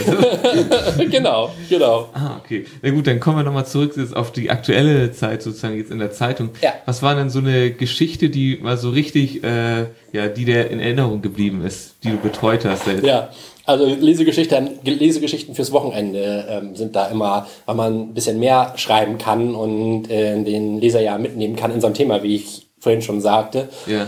genau, 1.11 1.51
genau. 1.69 2.09
Ah, 2.13 2.37
okay. 2.43 2.67
Na 2.83 2.91
gut, 2.91 3.07
dann 3.07 3.21
kommen 3.21 3.37
wir 3.37 3.45
nochmal 3.45 3.67
zurück 3.67 3.93
jetzt 3.97 4.15
auf 4.17 4.33
die 4.33 4.51
aktuelle 4.51 5.13
Zeit 5.13 5.43
sozusagen 5.43 5.77
jetzt 5.77 5.91
in 5.93 6.01
der 6.01 6.11
Zeitung. 6.11 6.51
Ja. 6.61 6.75
Was 6.85 7.03
war 7.03 7.15
denn 7.15 7.31
so 7.31 7.39
eine 7.39 7.71
Geschichte, 7.71 8.29
die 8.29 8.59
mal 8.61 8.77
so 8.77 8.91
richtig, 8.91 9.45
äh, 9.45 9.87
ja, 10.13 10.27
die 10.29 10.45
dir 10.45 10.69
in 10.71 10.81
Erinnerung 10.81 11.23
geblieben 11.23 11.65
ist, 11.65 11.97
die 12.03 12.11
du 12.11 12.17
betreut 12.17 12.65
hast 12.65 12.85
selbst? 12.85 13.05
Ja. 13.05 13.31
Also 13.65 13.85
Lesegeschichten, 13.85 14.79
Lesegeschichten 14.83 15.55
fürs 15.55 15.73
Wochenende 15.73 16.47
ähm, 16.49 16.75
sind 16.75 16.97
da 16.97 17.09
immer, 17.09 17.47
weil 17.67 17.75
man 17.75 18.01
ein 18.01 18.15
bisschen 18.15 18.39
mehr 18.41 18.73
schreiben 18.77 19.19
kann 19.19 19.55
und 19.55 20.11
äh, 20.11 20.43
den 20.43 20.81
Leser 20.81 21.03
ja 21.03 21.19
mitnehmen 21.19 21.55
kann 21.55 21.71
in 21.71 21.81
so 21.83 21.87
einem 21.87 21.95
Thema, 21.95 22.23
wie 22.23 22.37
ich 22.37 22.67
vorhin 22.81 23.03
schon 23.03 23.21
sagte. 23.21 23.69
Ja. 23.87 24.07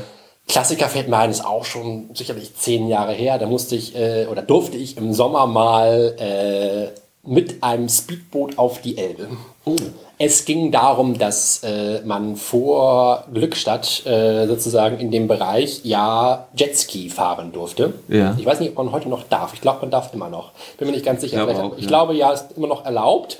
Klassiker 0.50 0.88
fällt 0.88 1.08
mir 1.08 1.18
ein, 1.18 1.30
ist 1.30 1.44
auch 1.44 1.64
schon 1.64 2.10
sicherlich 2.12 2.56
zehn 2.56 2.88
Jahre 2.88 3.12
her. 3.12 3.38
Da 3.38 3.46
musste 3.46 3.76
ich 3.76 3.94
äh, 3.94 4.26
oder 4.30 4.42
durfte 4.42 4.76
ich 4.76 4.96
im 4.96 5.12
Sommer 5.14 5.46
mal 5.46 6.14
äh, 6.18 6.98
mit 7.22 7.62
einem 7.62 7.88
Speedboot 7.88 8.58
auf 8.58 8.80
die 8.80 8.98
Elbe. 8.98 9.28
Oh. 9.64 9.76
Es 10.18 10.44
ging 10.44 10.72
darum, 10.72 11.18
dass 11.18 11.62
äh, 11.62 12.00
man 12.04 12.34
vor 12.34 13.24
Glückstadt 13.32 14.04
äh, 14.06 14.46
sozusagen 14.46 14.98
in 14.98 15.10
dem 15.10 15.28
Bereich 15.28 15.82
ja 15.84 16.48
Jetski 16.54 17.10
fahren 17.10 17.52
durfte. 17.52 17.94
Ja. 18.08 18.34
Ich 18.36 18.44
weiß 18.44 18.60
nicht, 18.60 18.70
ob 18.70 18.78
man 18.78 18.92
heute 18.92 19.08
noch 19.08 19.22
darf. 19.22 19.54
Ich 19.54 19.60
glaube, 19.60 19.82
man 19.82 19.90
darf 19.90 20.12
immer 20.12 20.28
noch. 20.28 20.50
Bin 20.78 20.88
mir 20.88 20.94
nicht 20.94 21.06
ganz 21.06 21.20
sicher. 21.20 21.38
Ich, 21.38 21.54
glaube, 21.54 21.62
auch, 21.62 21.76
ich 21.76 21.84
ja. 21.84 21.88
glaube 21.88 22.14
ja, 22.14 22.32
ist 22.32 22.52
immer 22.56 22.66
noch 22.66 22.84
erlaubt. 22.84 23.38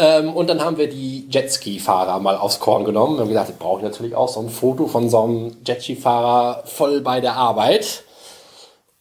Ähm, 0.00 0.32
und 0.32 0.48
dann 0.48 0.64
haben 0.64 0.78
wir 0.78 0.88
die 0.88 1.28
Jetski-Fahrer 1.28 2.20
mal 2.20 2.38
aufs 2.38 2.58
Korn 2.58 2.84
genommen. 2.84 3.16
Wir 3.16 3.20
haben 3.20 3.28
gesagt, 3.28 3.50
ich 3.50 3.58
brauche 3.58 3.82
natürlich 3.82 4.14
auch 4.14 4.28
so 4.28 4.40
ein 4.40 4.48
Foto 4.48 4.86
von 4.86 5.10
so 5.10 5.20
einem 5.20 5.56
Jetski-Fahrer 5.66 6.62
voll 6.64 7.02
bei 7.02 7.20
der 7.20 7.36
Arbeit. 7.36 8.04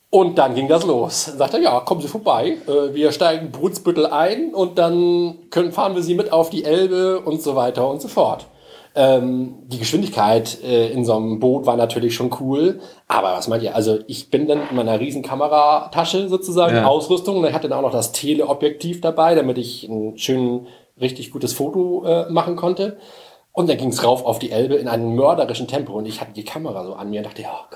Und 0.09 0.37
dann 0.37 0.55
ging 0.55 0.67
das 0.67 0.85
los. 0.85 1.27
Dann 1.27 1.37
sagte 1.37 1.57
er, 1.57 1.63
ja, 1.63 1.79
kommen 1.79 2.01
Sie 2.01 2.09
vorbei. 2.09 2.57
Äh, 2.67 2.93
wir 2.93 3.13
steigen 3.13 3.49
Brunsbüttel 3.51 4.07
ein 4.07 4.53
und 4.53 4.77
dann 4.77 5.35
können, 5.51 5.71
fahren 5.71 5.95
wir 5.95 6.03
Sie 6.03 6.15
mit 6.15 6.33
auf 6.33 6.49
die 6.49 6.65
Elbe 6.65 7.21
und 7.21 7.41
so 7.41 7.55
weiter 7.55 7.87
und 7.89 8.01
so 8.01 8.09
fort. 8.09 8.47
Ähm, 8.93 9.55
die 9.67 9.79
Geschwindigkeit 9.79 10.61
äh, 10.63 10.89
in 10.89 11.05
so 11.05 11.15
einem 11.15 11.39
Boot 11.39 11.65
war 11.65 11.77
natürlich 11.77 12.13
schon 12.13 12.35
cool. 12.41 12.81
Aber 13.07 13.31
was 13.31 13.47
meint 13.47 13.63
ihr? 13.63 13.73
Also 13.73 13.99
ich 14.07 14.29
bin 14.31 14.47
dann 14.47 14.67
in 14.69 14.75
meiner 14.75 14.99
riesen 14.99 15.21
Kameratasche 15.21 16.27
sozusagen, 16.27 16.75
ja. 16.75 16.85
Ausrüstung. 16.87 17.37
Und 17.37 17.45
ich 17.45 17.53
hatte 17.53 17.69
dann 17.69 17.77
auch 17.77 17.83
noch 17.83 17.91
das 17.91 18.11
Teleobjektiv 18.11 18.99
dabei, 18.99 19.35
damit 19.35 19.57
ich 19.57 19.87
einen 19.89 20.17
schönen 20.17 20.67
richtig 21.01 21.31
gutes 21.31 21.53
Foto 21.53 22.05
äh, 22.05 22.29
machen 22.29 22.55
konnte. 22.55 22.97
Und 23.51 23.67
dann 23.67 23.77
ging 23.77 23.89
es 23.89 24.03
rauf 24.05 24.23
auf 24.23 24.39
die 24.39 24.51
Elbe 24.51 24.75
in 24.75 24.87
einem 24.87 25.15
mörderischen 25.15 25.67
Tempo 25.67 25.93
und 25.93 26.05
ich 26.05 26.21
hatte 26.21 26.33
die 26.33 26.45
Kamera 26.45 26.85
so 26.85 26.93
an 26.93 27.09
mir 27.09 27.17
und 27.17 27.25
dachte, 27.25 27.41
ja, 27.41 27.67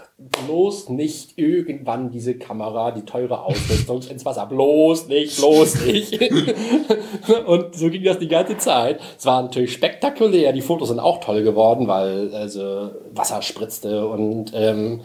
bloß 0.45 0.89
nicht 0.89 1.37
irgendwann 1.37 2.11
diese 2.11 2.37
Kamera, 2.37 2.91
die 2.91 3.01
teure 3.01 3.41
Ausrüstung 3.41 4.01
ins 4.09 4.23
Wasser. 4.23 4.45
Bloß 4.45 5.07
nicht, 5.07 5.37
bloß 5.37 5.85
nicht. 5.85 6.21
und 7.47 7.75
so 7.75 7.89
ging 7.89 8.03
das 8.03 8.19
die 8.19 8.27
ganze 8.27 8.57
Zeit. 8.59 9.01
Es 9.17 9.25
war 9.25 9.41
natürlich 9.41 9.73
spektakulär. 9.73 10.53
Die 10.53 10.61
Fotos 10.61 10.89
sind 10.89 10.99
auch 10.99 11.19
toll 11.19 11.43
geworden, 11.43 11.87
weil 11.87 12.33
also 12.33 12.91
Wasser 13.13 13.41
spritzte 13.41 14.07
und 14.07 14.51
ähm, 14.53 15.01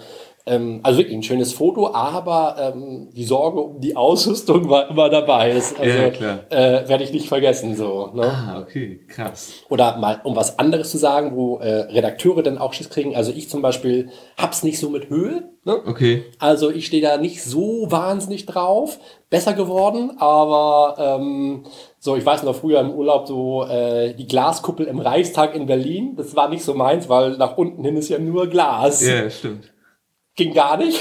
ähm, 0.49 0.81
also 0.83 0.99
wirklich 0.99 1.17
ein 1.17 1.23
schönes 1.23 1.52
Foto, 1.52 1.93
aber 1.93 2.57
ähm, 2.59 3.09
die 3.12 3.25
Sorge 3.25 3.61
um 3.61 3.81
die 3.81 3.97
Ausrüstung 3.97 4.69
war 4.69 4.90
immer 4.90 5.09
dabei. 5.09 5.52
Das, 5.55 5.75
also, 5.78 5.99
Ja, 5.99 6.11
klar. 6.11 6.38
Äh, 6.50 6.88
werde 6.88 7.05
ich 7.05 7.12
nicht 7.12 7.28
vergessen. 7.28 7.76
So, 7.76 8.11
ne? 8.14 8.25
Ah, 8.25 8.61
okay, 8.61 9.00
krass. 9.09 9.52
Oder 9.69 9.99
mal, 9.99 10.21
um 10.25 10.37
was 10.37 10.59
anderes 10.59 10.90
zu 10.90 10.99
sagen, 10.99 11.37
wo 11.37 11.59
äh, 11.59 11.93
Redakteure 11.93 12.43
dann 12.43 12.59
auch 12.59 12.73
Schiss 12.73 12.90
kriegen. 12.90 13.14
Also 13.14 13.33
ich 13.33 13.49
zum 13.49 13.62
Beispiel 13.62 14.11
hab's 14.37 14.62
nicht 14.62 14.78
so 14.78 14.90
mit 14.90 15.11
Höhe. 15.11 15.50
Ne? 15.64 15.83
Okay. 15.87 16.25
Also 16.38 16.71
ich 16.71 16.87
stehe 16.87 17.02
da 17.02 17.19
nicht 17.19 17.43
so 17.43 17.87
wahnsinnig 17.90 18.47
drauf. 18.47 18.99
Besser 19.31 19.52
geworden, 19.52 20.12
aber 20.19 21.19
ähm, 21.21 21.64
so, 21.99 22.17
ich 22.17 22.25
weiß 22.25 22.45
noch 22.45 22.55
früher 22.55 22.81
im 22.81 22.90
Urlaub 22.90 23.28
so 23.28 23.64
äh, 23.64 24.14
die 24.14 24.26
Glaskuppel 24.26 24.87
im 24.87 25.00
Reichstag 25.00 25.55
in 25.55 25.67
Berlin. 25.67 26.14
Das 26.17 26.35
war 26.35 26.49
nicht 26.49 26.64
so 26.64 26.73
meins, 26.73 27.11
weil 27.11 27.37
nach 27.37 27.59
unten 27.59 27.85
hin 27.85 27.97
ist 27.99 28.09
ja 28.09 28.19
nur 28.19 28.47
Glas. 28.47 29.07
Ja, 29.07 29.28
stimmt. 29.28 29.71
Ging 30.38 30.54
gar 30.54 30.76
nicht. 30.76 31.00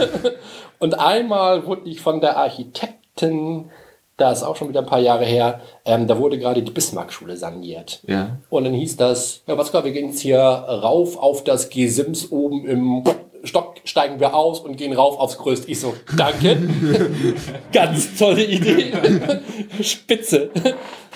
Und 0.80 0.98
einmal 0.98 1.64
wurde 1.64 1.88
ich 1.88 2.00
von 2.00 2.20
der 2.20 2.36
Architektin, 2.36 3.70
da 4.16 4.32
ist 4.32 4.42
auch 4.42 4.56
schon 4.56 4.68
wieder 4.68 4.80
ein 4.80 4.86
paar 4.86 4.98
Jahre 4.98 5.24
her, 5.24 5.60
ähm, 5.84 6.08
da 6.08 6.18
wurde 6.18 6.40
gerade 6.40 6.60
die 6.64 6.72
Bismarck-Schule 6.72 7.36
saniert. 7.36 8.00
Ja. 8.08 8.38
Und 8.50 8.64
dann 8.64 8.74
hieß 8.74 8.96
das, 8.96 9.42
ja, 9.46 9.56
was 9.56 9.70
klar, 9.70 9.84
wir 9.84 9.92
gehen 9.92 10.08
jetzt 10.08 10.18
hier 10.18 10.40
rauf 10.40 11.16
auf 11.16 11.44
das 11.44 11.70
Gesims 11.70 12.32
oben 12.32 12.66
im 12.66 13.04
Stock, 13.44 13.76
steigen 13.84 14.18
wir 14.18 14.34
aus 14.34 14.58
und 14.58 14.76
gehen 14.76 14.92
rauf 14.92 15.20
aufs 15.20 15.38
Größte. 15.38 15.70
Ich 15.70 15.78
so, 15.78 15.94
danke. 16.16 16.58
Ganz 17.72 18.18
tolle 18.18 18.42
Idee. 18.42 18.92
Spitze. 19.80 20.50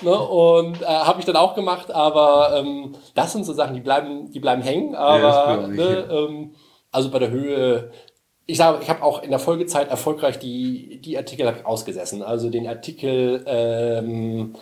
ne? 0.00 0.16
Und 0.16 0.80
äh, 0.80 0.84
habe 0.84 1.18
ich 1.18 1.26
dann 1.26 1.34
auch 1.34 1.56
gemacht, 1.56 1.90
aber 1.90 2.56
ähm, 2.56 2.92
das 3.16 3.32
sind 3.32 3.44
so 3.44 3.52
Sachen, 3.52 3.74
die 3.74 3.80
bleiben, 3.80 4.30
die 4.30 4.38
bleiben 4.38 4.62
hängen. 4.62 4.94
Aber 4.94 5.66
ich, 5.68 5.76
ne, 5.76 6.08
ähm, 6.08 6.54
also 6.92 7.10
bei 7.10 7.18
der 7.18 7.30
Höhe, 7.30 7.90
ich 8.46 8.58
sage, 8.58 8.78
ich 8.82 8.90
habe 8.90 9.02
auch 9.02 9.22
in 9.22 9.30
der 9.30 9.38
Folgezeit 9.38 9.88
erfolgreich 9.88 10.38
die, 10.38 11.00
die 11.00 11.16
Artikel 11.16 11.52
ausgesessen. 11.64 12.22
Also 12.22 12.50
den 12.50 12.68
Artikel, 12.68 13.42
ähm, 13.46 14.54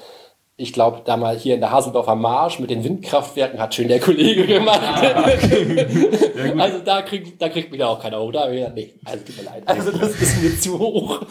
ich 0.57 0.73
glaube, 0.73 1.03
da 1.05 1.17
mal 1.17 1.37
hier 1.37 1.55
in 1.55 1.61
der 1.61 1.73
Haseldorfer 1.73 2.15
Marsch 2.15 2.61
mit 2.61 2.71
den 2.71 2.85
Windkraftwerken 2.85 3.59
hat 3.59 3.75
schön 3.75 3.89
der 3.89 3.99
Kollege 3.99 4.47
gemacht. 4.47 4.81
also 6.59 6.79
da 6.85 7.03
kriegt, 7.03 7.41
da 7.41 7.49
kriegt 7.49 7.71
mich 7.71 7.81
ja 7.81 7.89
auch 7.89 8.01
keiner 8.01 8.21
hoch. 8.21 8.31
Da 8.31 8.43
hab 8.43 8.51
ich 8.51 8.59
gedacht, 8.59 8.75
nee, 8.75 8.95
also 9.05 9.25
tut 9.25 9.37
mir 9.39 9.43
leid. 9.45 9.63
Also 9.67 9.91
das 9.91 10.21
ist 10.21 10.43
mir 10.43 10.61
zu 10.61 10.79
hoch. 10.79 11.23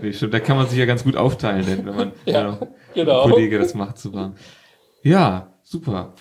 Nee, 0.00 0.12
stimmt, 0.12 0.32
da 0.32 0.40
kann 0.40 0.56
man 0.56 0.68
sich 0.68 0.78
ja 0.78 0.86
ganz 0.86 1.02
gut 1.02 1.16
aufteilen, 1.16 1.66
denn, 1.66 1.84
wenn 1.84 1.96
man 1.96 2.12
Ja, 2.24 2.32
ja, 2.32 2.58
genau. 2.94 3.22
ein 3.22 3.30
Kollege 3.32 3.58
das 3.58 3.74
macht 3.74 3.98
zusammen. 3.98 4.36
Ja, 5.02 5.54
super. 5.62 6.14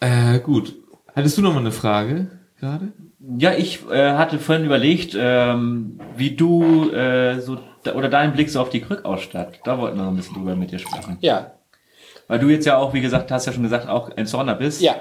Äh, 0.00 0.38
gut. 0.40 0.74
Hattest 1.16 1.38
du 1.38 1.42
noch 1.42 1.54
mal 1.54 1.60
eine 1.60 1.72
Frage 1.72 2.28
gerade? 2.64 2.92
Ja, 3.38 3.52
ich 3.52 3.80
äh, 3.90 4.12
hatte 4.12 4.38
vorhin 4.38 4.64
überlegt, 4.64 5.14
ähm, 5.18 6.00
wie 6.16 6.30
du 6.32 6.90
äh, 6.90 7.40
so 7.40 7.58
oder 7.94 8.08
deinen 8.08 8.32
Blick 8.32 8.48
so 8.50 8.60
auf 8.60 8.70
die 8.70 8.80
Krückausstatt. 8.80 9.60
Da 9.64 9.78
wollten 9.78 9.96
wir 9.98 10.04
noch 10.04 10.10
ein 10.10 10.16
bisschen 10.16 10.34
drüber 10.34 10.56
mit 10.56 10.70
dir 10.72 10.78
sprechen. 10.78 11.18
Ja, 11.20 11.52
Weil 12.28 12.38
du 12.38 12.48
jetzt 12.48 12.64
ja 12.66 12.76
auch, 12.78 12.94
wie 12.94 13.00
gesagt, 13.02 13.30
hast 13.30 13.46
ja 13.46 13.52
schon 13.52 13.62
gesagt, 13.62 13.88
auch 13.88 14.10
ein 14.16 14.26
Zorner 14.26 14.54
bist. 14.54 14.80
ja, 14.80 14.94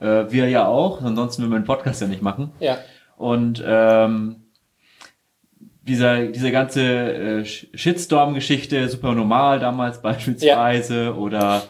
Äh, 0.00 0.30
wir 0.30 0.48
ja 0.48 0.66
auch, 0.66 1.00
ansonsten 1.02 1.42
würden 1.42 1.52
wir 1.52 1.58
den 1.60 1.64
Podcast 1.66 2.00
ja 2.02 2.06
nicht 2.08 2.22
machen. 2.22 2.52
ja, 2.60 2.78
Und 3.16 3.62
ähm, 3.66 4.36
dieser, 5.84 6.26
diese 6.26 6.52
ganze 6.52 6.82
äh, 6.82 7.40
Sh- 7.42 7.66
Shitstorm-Geschichte, 7.74 8.88
super 8.88 9.14
normal 9.14 9.58
damals 9.58 10.00
beispielsweise, 10.08 11.14
oder 11.16 11.62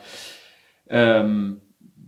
ähm, 0.88 1.60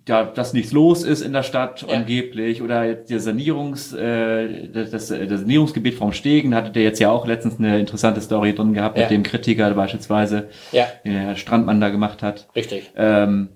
ja, 0.06 0.24
dass 0.24 0.52
nichts 0.52 0.72
los 0.72 1.02
ist 1.02 1.22
in 1.22 1.32
der 1.32 1.42
Stadt 1.42 1.82
Ja. 1.88 1.96
angeblich, 1.96 2.60
oder 2.62 2.84
jetzt 2.84 3.10
der 3.10 3.20
Sanierungs, 3.20 3.92
äh, 3.94 4.68
das, 4.68 4.90
das, 4.90 5.08
das 5.08 5.40
Sanierungsgebiet 5.40 5.94
vom 5.94 6.12
Stegen, 6.12 6.50
da 6.50 6.58
hattet 6.58 6.76
ihr 6.76 6.82
jetzt 6.82 7.00
ja 7.00 7.10
auch 7.10 7.26
letztens 7.26 7.58
eine 7.58 7.78
interessante 7.80 8.20
Story 8.20 8.54
drin 8.54 8.74
gehabt 8.74 8.96
Ja. 8.98 9.04
mit 9.04 9.10
dem 9.10 9.22
Kritiker 9.22 9.70
beispielsweise, 9.72 10.48
ja, 10.72 10.86
den 11.04 11.12
Herr 11.12 11.36
Strandmann 11.36 11.80
da 11.80 11.88
gemacht 11.88 12.22
hat. 12.22 12.48
richtig. 12.54 12.90
Ähm, 12.96 13.48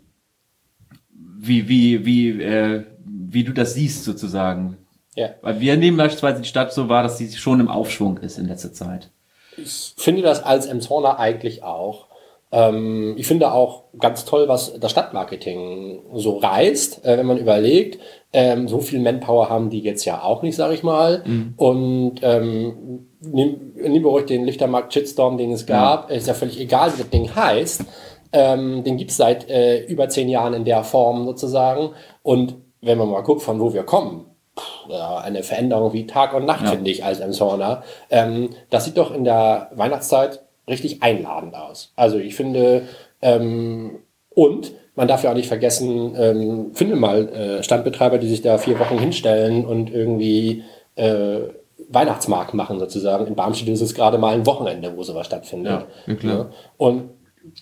wie, 1.40 1.68
wie, 1.68 2.04
wie, 2.04 2.42
äh, 2.42 2.84
wie 3.04 3.44
du 3.44 3.52
das 3.52 3.74
siehst 3.74 4.04
sozusagen. 4.04 4.76
Ja. 5.14 5.30
Weil 5.42 5.60
wir 5.60 5.76
nehmen 5.76 5.96
beispielsweise 5.96 6.42
die 6.42 6.48
Stadt 6.48 6.72
so 6.72 6.88
wahr, 6.88 7.02
dass 7.02 7.18
sie 7.18 7.30
schon 7.32 7.60
im 7.60 7.68
Aufschwung 7.68 8.18
ist 8.18 8.38
in 8.38 8.46
letzter 8.46 8.72
Zeit. 8.72 9.10
Ich 9.56 9.94
finde 9.96 10.22
das 10.22 10.42
als 10.42 10.66
Emshorner 10.66 11.18
eigentlich 11.18 11.62
auch. 11.62 12.07
Ähm, 12.50 13.14
ich 13.18 13.26
finde 13.26 13.52
auch 13.52 13.84
ganz 13.98 14.24
toll, 14.24 14.48
was 14.48 14.78
das 14.80 14.90
Stadtmarketing 14.90 16.00
so 16.14 16.38
reißt, 16.38 17.04
äh, 17.04 17.18
wenn 17.18 17.26
man 17.26 17.38
überlegt, 17.38 17.98
ähm, 18.32 18.68
so 18.68 18.78
viel 18.80 19.00
Manpower 19.00 19.48
haben 19.50 19.70
die 19.70 19.80
jetzt 19.80 20.04
ja 20.04 20.22
auch 20.22 20.42
nicht, 20.42 20.56
sage 20.56 20.74
ich 20.74 20.82
mal. 20.82 21.22
Und 21.56 22.16
ähm, 22.22 23.06
nehmen 23.20 23.74
wir 24.04 24.06
ruhig 24.10 24.26
den 24.26 24.44
Lichtermarkt 24.44 24.92
Shitstorm, 24.92 25.36
den 25.38 25.52
es 25.52 25.66
gab. 25.66 26.10
Ist 26.10 26.26
ja 26.28 26.34
völlig 26.34 26.58
egal, 26.60 26.92
wie 26.94 26.98
das 27.02 27.10
Ding 27.10 27.34
heißt. 27.34 27.84
Ähm, 28.32 28.84
den 28.84 28.96
gibt's 28.98 29.16
seit 29.16 29.48
äh, 29.48 29.84
über 29.86 30.08
zehn 30.10 30.28
Jahren 30.28 30.52
in 30.54 30.64
der 30.64 30.84
Form 30.84 31.24
sozusagen. 31.26 31.90
Und 32.22 32.56
wenn 32.82 32.98
man 32.98 33.08
mal 33.10 33.22
guckt, 33.22 33.42
von 33.42 33.58
wo 33.60 33.72
wir 33.72 33.82
kommen, 33.84 34.26
pff, 34.58 34.90
ja, 34.90 35.16
eine 35.18 35.42
Veränderung 35.42 35.94
wie 35.94 36.06
Tag 36.06 36.34
und 36.34 36.44
Nacht, 36.44 36.64
Ja. 36.64 36.70
finde 36.72 36.90
ich, 36.90 37.02
als 37.04 37.20
Emshorner. 37.20 37.82
Ähm, 38.10 38.50
das 38.68 38.84
sieht 38.84 38.98
doch 38.98 39.14
in 39.14 39.24
der 39.24 39.70
Weihnachtszeit 39.74 40.42
richtig 40.68 41.02
einladend 41.02 41.54
aus. 41.54 41.92
Also 41.96 42.18
ich 42.18 42.34
finde, 42.34 42.82
ähm, 43.22 43.98
und 44.30 44.72
man 44.94 45.08
darf 45.08 45.22
ja 45.22 45.30
auch 45.30 45.34
nicht 45.34 45.48
vergessen, 45.48 46.14
ähm, 46.16 46.70
finde 46.74 46.96
mal 46.96 47.28
äh, 47.28 47.62
Standbetreiber, 47.62 48.18
die 48.18 48.28
sich 48.28 48.42
da 48.42 48.58
vier 48.58 48.78
Wochen 48.78 48.98
hinstellen 48.98 49.64
und 49.64 49.92
irgendwie 49.92 50.64
äh, 50.96 51.40
Weihnachtsmarkt 51.88 52.54
machen 52.54 52.78
sozusagen. 52.78 53.26
In 53.26 53.34
Barmstedt 53.34 53.68
ist 53.68 53.80
es 53.80 53.94
gerade 53.94 54.18
mal 54.18 54.34
ein 54.34 54.46
Wochenende, 54.46 54.96
wo 54.96 55.02
sowas 55.02 55.26
stattfindet. 55.26 55.86
Ja, 56.06 56.14
klar. 56.14 56.50
Und 56.76 57.10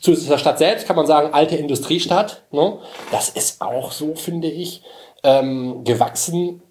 zu 0.00 0.14
der 0.14 0.38
Stadt 0.38 0.58
selbst 0.58 0.86
kann 0.86 0.96
man 0.96 1.06
sagen, 1.06 1.32
alte 1.32 1.56
Industriestadt. 1.56 2.42
Ne? 2.50 2.78
Das 3.12 3.28
ist 3.28 3.60
auch 3.60 3.92
so, 3.92 4.14
finde 4.14 4.48
ich, 4.48 4.82
ähm, 5.22 5.84
gewachsen. 5.84 6.62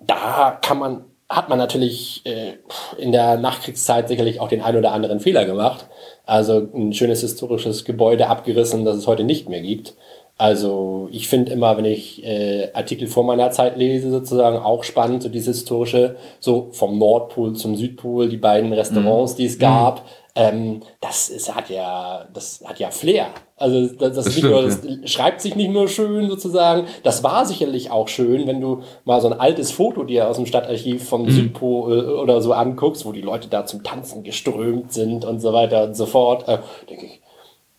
Da 0.00 0.58
kann 0.60 0.78
man, 0.78 1.04
hat 1.28 1.48
man 1.48 1.58
natürlich 1.58 2.22
äh, 2.26 2.54
in 2.98 3.12
der 3.12 3.36
Nachkriegszeit 3.36 4.08
sicherlich 4.08 4.40
auch 4.40 4.48
den 4.48 4.62
ein 4.62 4.76
oder 4.76 4.92
anderen 4.92 5.20
Fehler 5.20 5.44
gemacht. 5.44 5.86
Also 6.26 6.68
ein 6.74 6.92
schönes 6.92 7.20
historisches 7.22 7.84
Gebäude 7.84 8.28
abgerissen, 8.28 8.84
das 8.84 8.96
es 8.96 9.06
heute 9.06 9.24
nicht 9.24 9.48
mehr 9.48 9.62
gibt. 9.62 9.94
Also 10.36 11.08
ich 11.12 11.28
finde 11.28 11.52
immer, 11.52 11.76
wenn 11.76 11.84
ich 11.84 12.24
äh, 12.24 12.70
Artikel 12.72 13.06
vor 13.06 13.22
meiner 13.24 13.50
Zeit 13.52 13.76
lese, 13.76 14.10
sozusagen 14.10 14.58
auch 14.58 14.82
spannend, 14.82 15.22
so 15.22 15.28
dieses 15.28 15.58
historische, 15.58 16.16
so 16.40 16.70
vom 16.72 16.98
Nordpol 16.98 17.54
zum 17.54 17.76
Südpol, 17.76 18.28
die 18.28 18.36
beiden 18.36 18.72
Restaurants, 18.72 19.36
die 19.36 19.46
es 19.46 19.58
gab. 19.58 20.04
Ähm, 20.34 20.80
das 21.00 21.28
ist, 21.28 21.54
hat 21.54 21.70
ja, 21.70 22.26
das 22.32 22.62
hat 22.64 22.80
ja 22.80 22.90
Flair. 22.90 23.28
Also 23.56 23.86
das, 23.86 23.96
das, 23.96 24.14
Das 24.16 24.26
ist 24.26 24.36
nicht 24.36 24.50
nur, 24.50 24.70
stimmt, 24.70 25.04
das 25.04 25.10
schreibt 25.10 25.40
sich 25.40 25.54
nicht 25.54 25.70
nur 25.70 25.88
schön 25.88 26.28
sozusagen. 26.28 26.86
Das 27.04 27.22
war 27.22 27.46
sicherlich 27.46 27.90
auch 27.90 28.08
schön, 28.08 28.46
wenn 28.48 28.60
du 28.60 28.82
mal 29.04 29.20
so 29.20 29.28
ein 29.28 29.38
altes 29.38 29.70
Foto 29.70 30.02
dir 30.02 30.28
aus 30.28 30.36
dem 30.36 30.46
Stadtarchiv 30.46 31.08
vom 31.08 31.30
Südpol 31.30 32.08
oder 32.10 32.40
so 32.40 32.52
anguckst, 32.52 33.06
wo 33.06 33.12
die 33.12 33.20
Leute 33.20 33.48
da 33.48 33.64
zum 33.64 33.84
Tanzen 33.84 34.24
geströmt 34.24 34.92
sind 34.92 35.24
und 35.24 35.38
so 35.40 35.52
weiter 35.52 35.84
und 35.84 35.94
so 35.94 36.06
fort. 36.06 36.48
Äh, 36.48 36.58
denke 36.90 37.06
ich, 37.06 37.20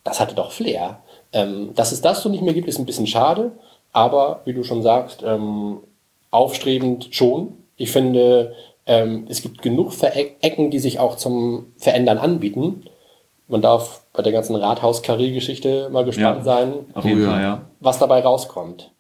das 0.05 0.19
hatte 0.21 0.33
doch 0.35 0.51
Flair. 0.51 0.99
Ähm, 1.33 1.71
dass 1.75 1.91
es 1.91 1.99
das 2.01 2.21
so 2.23 2.29
nicht 2.29 2.43
mehr 2.43 2.53
gibt, 2.53 2.69
ist 2.69 2.79
ein 2.79 2.85
bisschen 2.85 3.07
schade. 3.07 3.51
Aber 3.91 4.41
wie 4.45 4.53
du 4.53 4.63
schon 4.63 4.81
sagst, 4.81 5.23
ähm, 5.25 5.79
aufstrebend 6.31 7.09
schon. 7.11 7.53
Ich 7.75 7.91
finde, 7.91 8.53
ähm, 8.85 9.25
es 9.29 9.41
gibt 9.41 9.61
genug 9.61 9.91
Vereck- 9.91 10.35
Ecken, 10.41 10.71
die 10.71 10.79
sich 10.79 10.99
auch 10.99 11.17
zum 11.17 11.73
Verändern 11.77 12.17
anbieten. 12.17 12.83
Man 13.47 13.61
darf 13.61 14.01
bei 14.13 14.23
der 14.23 14.31
ganzen 14.31 14.55
Rathaus-Karree-Geschichte 14.55 15.89
mal 15.91 16.03
gespannt 16.05 16.39
Ja. 16.39 16.43
sein, 16.43 16.73
Auf 16.93 17.05
jeden. 17.05 17.25
Fall, 17.25 17.41
ja. 17.41 17.61
was 17.79 17.99
dabei 17.99 18.21
rauskommt. 18.21 18.91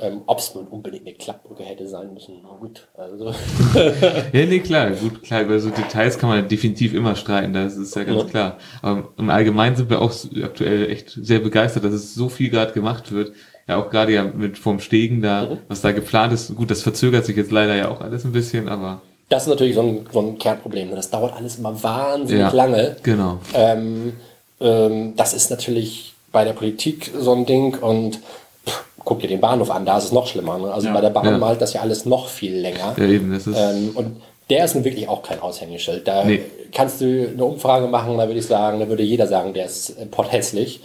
Ähm, 0.00 0.22
Ob 0.26 0.38
es 0.40 0.52
nun 0.56 0.66
unbedingt 0.66 1.06
eine 1.06 1.14
Klappbrücke 1.14 1.62
hätte 1.62 1.86
sein 1.86 2.12
müssen, 2.12 2.40
na 2.42 2.48
gut. 2.58 2.88
Also, 2.96 3.26
Ja, 4.32 4.46
nee, 4.46 4.58
klar, 4.58 4.90
gut, 4.90 5.22
klar, 5.22 5.42
über 5.42 5.60
so 5.60 5.70
Details 5.70 6.18
kann 6.18 6.28
man 6.28 6.48
definitiv 6.48 6.92
immer 6.94 7.14
streiten, 7.14 7.52
das 7.52 7.76
ist 7.76 7.94
ja 7.94 8.02
ganz 8.02 8.22
Ja. 8.22 8.28
klar. 8.28 8.58
Aber 8.82 9.10
im 9.16 9.30
Allgemeinen 9.30 9.76
sind 9.76 9.90
wir 9.90 10.02
auch 10.02 10.12
aktuell 10.42 10.90
echt 10.90 11.10
sehr 11.10 11.38
begeistert, 11.38 11.84
dass 11.84 11.92
es 11.92 12.12
so 12.14 12.28
viel 12.28 12.50
gerade 12.50 12.72
gemacht 12.72 13.12
wird. 13.12 13.32
Ja, 13.68 13.76
auch 13.80 13.88
gerade 13.88 14.12
ja 14.12 14.24
mit 14.24 14.58
vom 14.58 14.80
Stegen 14.80 15.22
da, 15.22 15.46
Mhm. 15.46 15.58
was 15.68 15.80
da 15.80 15.92
geplant 15.92 16.32
ist. 16.32 16.52
Gut, 16.56 16.72
das 16.72 16.82
verzögert 16.82 17.24
sich 17.24 17.36
jetzt 17.36 17.52
leider 17.52 17.76
ja 17.76 17.88
auch 17.88 18.00
alles 18.00 18.24
ein 18.24 18.32
bisschen, 18.32 18.68
aber 18.68 19.00
das 19.28 19.44
ist 19.44 19.48
natürlich 19.48 19.74
so 19.74 19.82
ein, 19.82 20.06
so 20.12 20.20
ein 20.20 20.38
Kernproblem. 20.38 20.90
ne? 20.90 20.96
Das 20.96 21.10
dauert 21.10 21.34
alles 21.36 21.56
immer 21.56 21.82
wahnsinnig 21.82 22.40
Ja. 22.42 22.50
lange. 22.52 22.96
genau. 23.02 23.38
Ähm, 23.54 24.14
ähm, 24.60 25.14
das 25.16 25.32
ist 25.34 25.50
natürlich 25.50 26.14
bei 26.32 26.44
der 26.44 26.52
Politik 26.52 27.10
so 27.18 27.32
ein 27.32 27.46
Ding 27.46 27.76
und 27.78 28.18
pff, 28.66 28.84
guck 29.04 29.20
dir 29.20 29.28
den 29.28 29.40
Bahnhof 29.40 29.70
an, 29.70 29.84
da 29.86 29.98
ist 29.98 30.04
es 30.04 30.12
noch 30.12 30.26
schlimmer. 30.26 30.58
Ne? 30.58 30.72
Also 30.72 30.88
Ja. 30.88 30.94
bei 30.94 31.00
der 31.00 31.10
Bahn 31.10 31.26
Ja. 31.26 31.38
malt 31.38 31.60
das 31.60 31.72
ja 31.72 31.80
alles 31.80 32.04
noch 32.06 32.28
viel 32.28 32.54
länger. 32.56 32.94
Ja, 32.96 33.04
eben, 33.06 33.32
das 33.32 33.46
ist. 33.46 33.56
Ähm, 33.58 33.92
und 33.94 34.20
der 34.50 34.64
ist 34.66 34.74
nun 34.74 34.84
wirklich 34.84 35.08
auch 35.08 35.22
kein 35.22 35.40
Aushängeschild. 35.40 36.06
Da 36.06 36.24
Nee. 36.24 36.42
kannst 36.72 37.00
du 37.00 37.06
eine 37.32 37.44
Umfrage 37.44 37.86
machen, 37.86 38.18
da 38.18 38.26
würde 38.26 38.40
ich 38.40 38.46
sagen, 38.46 38.78
da 38.80 38.88
würde 38.88 39.02
jeder 39.02 39.26
sagen, 39.26 39.54
der 39.54 39.64
ist 39.66 39.90
äh, 39.98 40.06
potthässlich. 40.06 40.80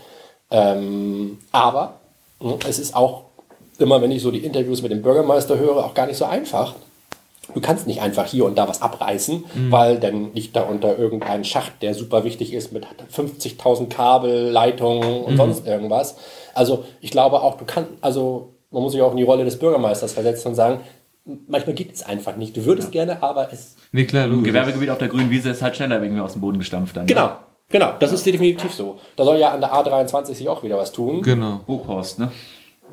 Ähm, 0.51 1.39
aber 1.51 1.95
mh, 2.39 2.55
es 2.67 2.79
ist 2.79 2.95
auch 2.95 3.23
immer, 3.77 4.01
wenn 4.01 4.11
ich 4.11 4.21
so 4.21 4.31
die 4.31 4.39
Interviews 4.45 4.81
mit 4.81 4.91
dem 4.91 5.01
Bürgermeister 5.01 5.57
höre, 5.59 5.85
auch 5.85 5.93
gar 5.93 6.05
nicht 6.07 6.17
so 6.17 6.25
einfach. 6.25 6.75
Du 7.53 7.61
kannst 7.61 7.87
nicht 7.87 8.01
einfach 8.01 8.25
hier 8.25 8.45
und 8.45 8.57
da 8.57 8.67
was 8.67 8.81
abreißen, 8.81 9.45
weil 9.69 9.99
dann 9.99 10.33
liegt 10.33 10.55
da 10.55 10.61
unter 10.61 10.97
irgendein 10.97 11.43
Schacht, 11.43 11.81
der 11.81 11.93
super 11.93 12.23
wichtig 12.23 12.53
ist 12.53 12.71
mit 12.71 12.85
50.000 13.15 13.89
Kabel, 13.89 14.49
Leitungen 14.49 15.23
und 15.23 15.37
sonst 15.37 15.65
irgendwas. 15.65 16.17
Also 16.53 16.83
ich 17.01 17.11
glaube 17.11 17.41
auch, 17.41 17.57
du 17.57 17.65
kannst, 17.65 17.91
also 18.01 18.53
man 18.71 18.83
muss 18.83 18.91
sich 18.91 19.01
auch 19.01 19.11
in 19.11 19.17
die 19.17 19.23
Rolle 19.23 19.45
des 19.45 19.57
Bürgermeisters 19.57 20.13
versetzen 20.13 20.49
und 20.49 20.55
sagen, 20.55 20.81
manchmal 21.47 21.75
geht 21.75 21.93
es 21.93 22.03
einfach 22.03 22.35
nicht. 22.35 22.55
Du 22.55 22.65
würdest 22.65 22.91
gerne, 22.91 23.21
aber 23.21 23.51
es 23.51 23.75
nee, 23.91 24.05
klar, 24.05 24.25
Ein 24.25 24.31
logisch. 24.31 24.45
Gewerbegebiet 24.47 24.89
auf 24.89 24.97
der 24.97 25.07
grünen 25.07 25.29
Wiese 25.29 25.49
ist 25.49 25.61
halt 25.61 25.75
schneller 25.75 26.01
irgendwie 26.01 26.21
aus 26.21 26.33
dem 26.33 26.41
Boden 26.41 26.59
gestampft 26.59 26.97
dann. 26.97 27.07
Genau, 27.07 27.31
genau, 27.69 27.93
das 27.99 28.11
ist 28.11 28.25
definitiv 28.25 28.73
so. 28.73 28.99
Da 29.15 29.23
soll 29.23 29.37
ja 29.37 29.51
an 29.51 29.61
der 29.61 29.73
A23 29.73 30.33
sich 30.33 30.49
auch 30.49 30.63
wieder 30.63 30.77
was 30.77 30.91
tun. 30.91 31.21
Genau. 31.21 31.61
Hochhorst, 31.67 32.19
ne? 32.19 32.31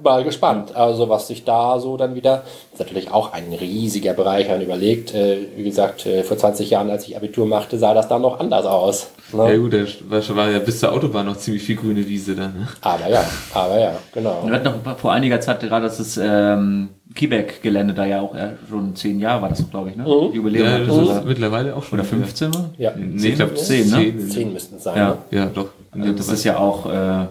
Mal 0.03 0.25
gespannt. 0.25 0.75
Also 0.77 1.09
was 1.09 1.29
sich 1.29 1.45
da 1.45 1.79
so 1.79 1.97
dann 1.97 2.15
wieder, 2.15 2.43
ist 2.73 2.79
natürlich 2.79 3.11
auch 3.11 3.33
ein 3.33 3.53
riesiger 3.53 4.13
Bereich, 4.13 4.47
wenn 4.47 4.59
man 4.59 4.63
überlegt, 4.63 5.15
äh, 5.15 5.39
wie 5.57 5.65
gesagt, 5.65 6.07
äh, 6.07 6.23
vor 6.23 6.37
20 6.37 6.71
Jahren, 6.71 6.91
als 6.91 7.07
ich 7.09 7.17
Abitur 7.17 7.47
machte, 7.47 7.79
sah 7.79 7.95
das 7.95 8.09
da 8.09 8.19
noch 8.19 8.41
anders 8.41 8.67
aus. 8.67 9.11
Ne? 9.33 9.53
Ja 9.53 9.57
gut, 9.59 9.73
da 9.73 9.85
war, 10.09 10.37
war 10.37 10.51
ja 10.51 10.59
bis 10.59 10.81
zur 10.81 10.93
Autobahn 10.93 11.27
noch 11.27 11.37
ziemlich 11.37 11.63
viel 11.63 11.77
grüne 11.77 12.07
Wiese 12.07 12.35
dann. 12.37 12.53
Ne? 12.55 12.69
Aber 12.81 13.09
ja, 13.09 13.25
aber 13.55 13.81
ja, 13.81 13.93
genau. 14.13 14.43
Wir 14.45 14.53
hatten 14.53 14.65
noch 14.85 14.99
vor 14.99 15.13
einiger 15.13 15.41
Zeit 15.41 15.61
gerade 15.61 15.87
das 15.87 16.21
ähm, 16.23 16.91
Quebec-Gelände 17.15 17.95
da 17.95 18.05
ja 18.05 18.21
auch 18.21 18.35
äh, 18.35 18.51
schon 18.69 18.95
zehn 18.95 19.19
Jahre 19.19 19.43
war 19.43 19.49
das, 19.49 19.69
glaube 19.69 19.91
ich, 19.91 19.97
ne? 19.97 20.05
Jubiläum. 20.33 20.67
Ja, 20.67 20.79
das 20.79 20.91
oder, 20.91 21.19
ist 21.19 21.25
mittlerweile 21.25 21.75
auch 21.75 21.83
schon. 21.83 21.99
oder 21.99 22.09
15 22.09 22.51
mal? 22.51 22.71
Ja, 22.79 22.93
Nee, 22.97 23.29
ich 23.29 23.35
glaube 23.37 23.55
Zehn, 23.55 23.89
ne? 23.91 23.97
10. 23.97 24.31
10 24.31 24.53
müssten 24.53 24.77
es 24.77 24.85
sein. 24.85 24.97
Ja. 24.97 25.09
Ne? 25.09 25.19
Ja, 25.31 25.47
doch. 25.47 25.69
Also 25.91 26.13
das 26.13 26.29
ist 26.29 26.45
ja 26.45 26.59
auch 26.59 26.87
äh, 26.87 27.27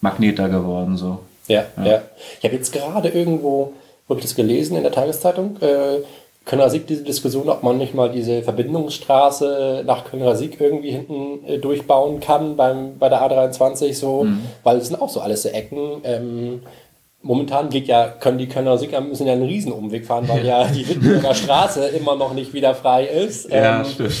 Magneter 0.00 0.48
geworden, 0.48 0.96
so. 0.96 1.20
Ja, 1.48 1.66
ja. 1.84 2.02
Ich 2.38 2.44
habe 2.44 2.56
jetzt 2.56 2.72
gerade 2.72 3.08
irgendwo, 3.08 3.72
wo 4.06 4.10
habe 4.10 4.20
ich 4.20 4.26
das 4.26 4.34
gelesen 4.34 4.76
in 4.76 4.82
der 4.82 4.92
Tageszeitung, 4.92 5.56
äh, 5.60 6.02
Kölner 6.44 6.70
Sieg 6.70 6.86
diese 6.86 7.02
Diskussion, 7.02 7.48
ob 7.48 7.64
man 7.64 7.76
nicht 7.76 7.92
mal 7.92 8.08
diese 8.08 8.42
Verbindungsstraße 8.42 9.82
nach 9.84 10.04
Kölner 10.04 10.36
Sieg 10.36 10.60
irgendwie 10.60 10.92
hinten 10.92 11.44
äh, 11.44 11.58
durchbauen 11.58 12.20
kann 12.20 12.56
beim, 12.56 12.98
bei 12.98 13.08
der 13.08 13.20
A23 13.20 13.94
so, 13.94 14.26
weil 14.62 14.78
es 14.78 14.86
sind 14.86 15.00
auch 15.02 15.08
so 15.08 15.20
alles 15.20 15.42
so 15.42 15.48
Ecken. 15.48 16.02
Ähm, 16.04 16.62
momentan 17.26 17.68
geht 17.68 17.88
ja, 17.88 18.06
können 18.08 18.38
die 18.38 18.46
Kölner 18.48 18.78
Sieger 18.78 19.00
müssen 19.00 19.26
ja 19.26 19.32
einen 19.34 19.42
Riesenumweg 19.44 20.06
fahren, 20.06 20.28
weil 20.28 20.46
ja 20.46 20.64
die 20.66 20.88
Wittenberger 20.88 21.34
Straße 21.42 21.88
immer 21.88 22.14
noch 22.16 22.32
nicht 22.34 22.54
wieder 22.54 22.74
frei 22.74 23.04
ist. 23.04 23.50
Ja, 23.50 23.80
Ähm, 23.80 23.84
stimmt. 23.84 24.12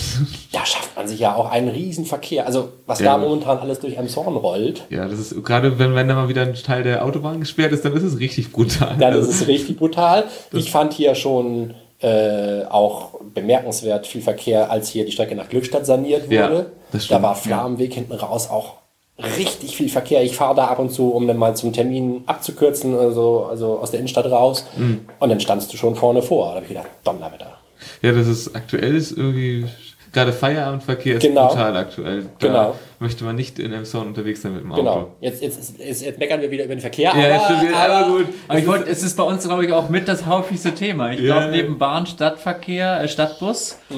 da 0.52 0.66
schafft 0.66 0.96
man 0.96 1.06
sich 1.08 1.20
ja 1.20 1.34
auch 1.34 1.50
einen 1.50 1.68
Riesenverkehr. 1.68 2.46
Also 2.46 2.70
was 2.86 3.00
Ja. 3.00 3.12
da 3.12 3.18
momentan 3.18 3.58
alles 3.58 3.80
durch 3.80 3.96
Emshorn 3.96 4.36
rollt, 4.36 4.84
Ja, 4.90 5.06
das 5.08 5.18
ist, 5.20 5.44
gerade 5.44 5.78
wenn, 5.78 5.94
wenn 5.94 6.08
da 6.08 6.14
mal 6.14 6.28
wieder 6.28 6.42
ein 6.42 6.54
Teil 6.54 6.82
der 6.82 7.04
Autobahn 7.04 7.40
gesperrt 7.40 7.72
ist, 7.72 7.84
dann 7.84 7.94
ist 7.96 8.02
es 8.02 8.18
richtig 8.18 8.52
brutal. 8.52 8.96
Dann 8.98 9.14
ist 9.14 9.28
es 9.28 9.46
richtig 9.46 9.76
brutal. 9.78 10.24
Ich 10.52 10.70
fand 10.70 10.92
hier 10.92 11.14
schon 11.14 11.74
äh, 12.00 12.64
auch 12.68 13.14
bemerkenswert 13.34 14.06
viel 14.06 14.20
Verkehr, 14.20 14.70
als 14.70 14.88
hier 14.88 15.06
die 15.06 15.12
Strecke 15.12 15.34
nach 15.34 15.48
Glückstadt 15.48 15.86
saniert 15.86 16.30
Ja, 16.30 16.50
wurde. 16.50 16.66
das 16.92 17.08
da 17.08 17.22
war 17.22 17.34
Flammenweg 17.34 17.94
hinten 17.94 18.12
raus 18.12 18.50
auch 18.50 18.74
richtig 19.18 19.76
viel 19.76 19.88
Verkehr. 19.88 20.22
Ich 20.22 20.36
fahre 20.36 20.54
da 20.54 20.66
ab 20.66 20.78
und 20.78 20.90
zu, 20.90 21.10
um 21.10 21.26
dann 21.26 21.36
mal 21.38 21.56
zum 21.56 21.72
Termin 21.72 22.22
abzukürzen, 22.26 22.94
also, 22.98 23.46
also 23.46 23.78
aus 23.78 23.90
der 23.90 24.00
Innenstadt 24.00 24.26
raus. 24.30 24.66
Mhm. 24.76 25.06
Und 25.18 25.28
dann 25.30 25.40
standst 25.40 25.72
du 25.72 25.76
schon 25.76 25.94
vorne 25.96 26.22
vor. 26.22 26.48
Da 26.48 26.54
habe 26.56 26.62
ich 26.64 26.68
gedacht, 26.68 26.88
Donnerwetter. 27.04 27.56
ja, 28.02 28.12
das 28.12 28.26
ist 28.26 28.54
aktuell 28.54 28.94
ist 28.94 29.12
irgendwie, 29.12 29.64
gerade 30.12 30.32
Feierabendverkehr 30.32 31.16
ist 31.16 31.22
Genau. 31.22 31.48
brutal 31.48 31.76
aktuell. 31.76 32.26
Da 32.38 32.46
Genau. 32.46 32.74
möchte 32.98 33.24
man 33.24 33.36
nicht 33.36 33.58
in 33.58 33.72
Emshorn 33.72 34.06
unterwegs 34.08 34.42
sein 34.42 34.52
mit 34.52 34.62
dem 34.62 34.72
Auto. 34.72 34.82
Genau. 34.82 35.08
Jetzt, 35.20 35.42
jetzt, 35.42 35.78
jetzt, 35.78 36.02
jetzt 36.04 36.18
meckern 36.18 36.40
wir 36.42 36.50
wieder 36.50 36.64
über 36.64 36.74
den 36.74 36.80
Verkehr. 36.80 37.12
Ja, 37.16 37.36
aber, 37.36 37.44
stimmt, 37.56 37.72
ja, 37.72 37.86
aber 37.86 38.08
gut. 38.18 38.26
Aber 38.48 38.58
ich 38.58 38.66
wollte, 38.66 38.90
es 38.90 39.02
ist 39.02 39.16
bei 39.16 39.22
uns, 39.24 39.44
glaube 39.44 39.64
ich, 39.64 39.72
auch 39.72 39.88
mit 39.88 40.08
das 40.08 40.26
häufigste 40.26 40.74
Thema. 40.74 41.12
Ich 41.12 41.20
Ja. 41.20 41.38
glaube, 41.38 41.52
neben 41.56 41.78
Bahn, 41.78 42.06
Stadtverkehr, 42.06 43.00
äh, 43.02 43.08
Stadtbus, 43.08 43.78
Ja, 43.88 43.96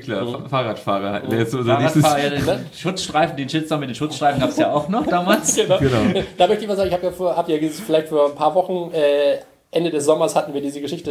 klar, 0.00 0.26
Fa- 0.26 0.48
Fahrradfahrer. 0.48 1.22
So 1.46 1.58
so 1.58 1.64
Fahrradfahrer, 1.64 2.22
ja, 2.22 2.30
den 2.30 2.66
Schutzstreifen, 2.76 3.36
den 3.36 3.48
Shitstorm 3.48 3.80
mit 3.80 3.88
den 3.88 3.94
Schutzstreifen 3.94 4.40
gab 4.40 4.50
es 4.50 4.58
ja 4.58 4.72
auch 4.72 4.88
noch 4.88 5.06
damals. 5.06 5.54
Genau. 5.56 5.78
Genau. 5.80 6.20
Da 6.36 6.46
möchte 6.46 6.62
ich 6.64 6.68
mal 6.68 6.76
sagen, 6.76 6.88
ich 6.88 6.94
habe 6.94 7.06
ja 7.06 7.12
vor, 7.12 7.44
ihr 7.48 7.58
ges- 7.62 7.80
vielleicht 7.84 8.08
vor 8.08 8.26
ein 8.26 8.34
paar 8.34 8.54
Wochen, 8.54 8.92
äh, 8.92 9.38
Ende 9.70 9.90
des 9.90 10.04
Sommers 10.04 10.34
hatten 10.34 10.52
wir 10.54 10.60
diese 10.60 10.80
Geschichte, 10.80 11.10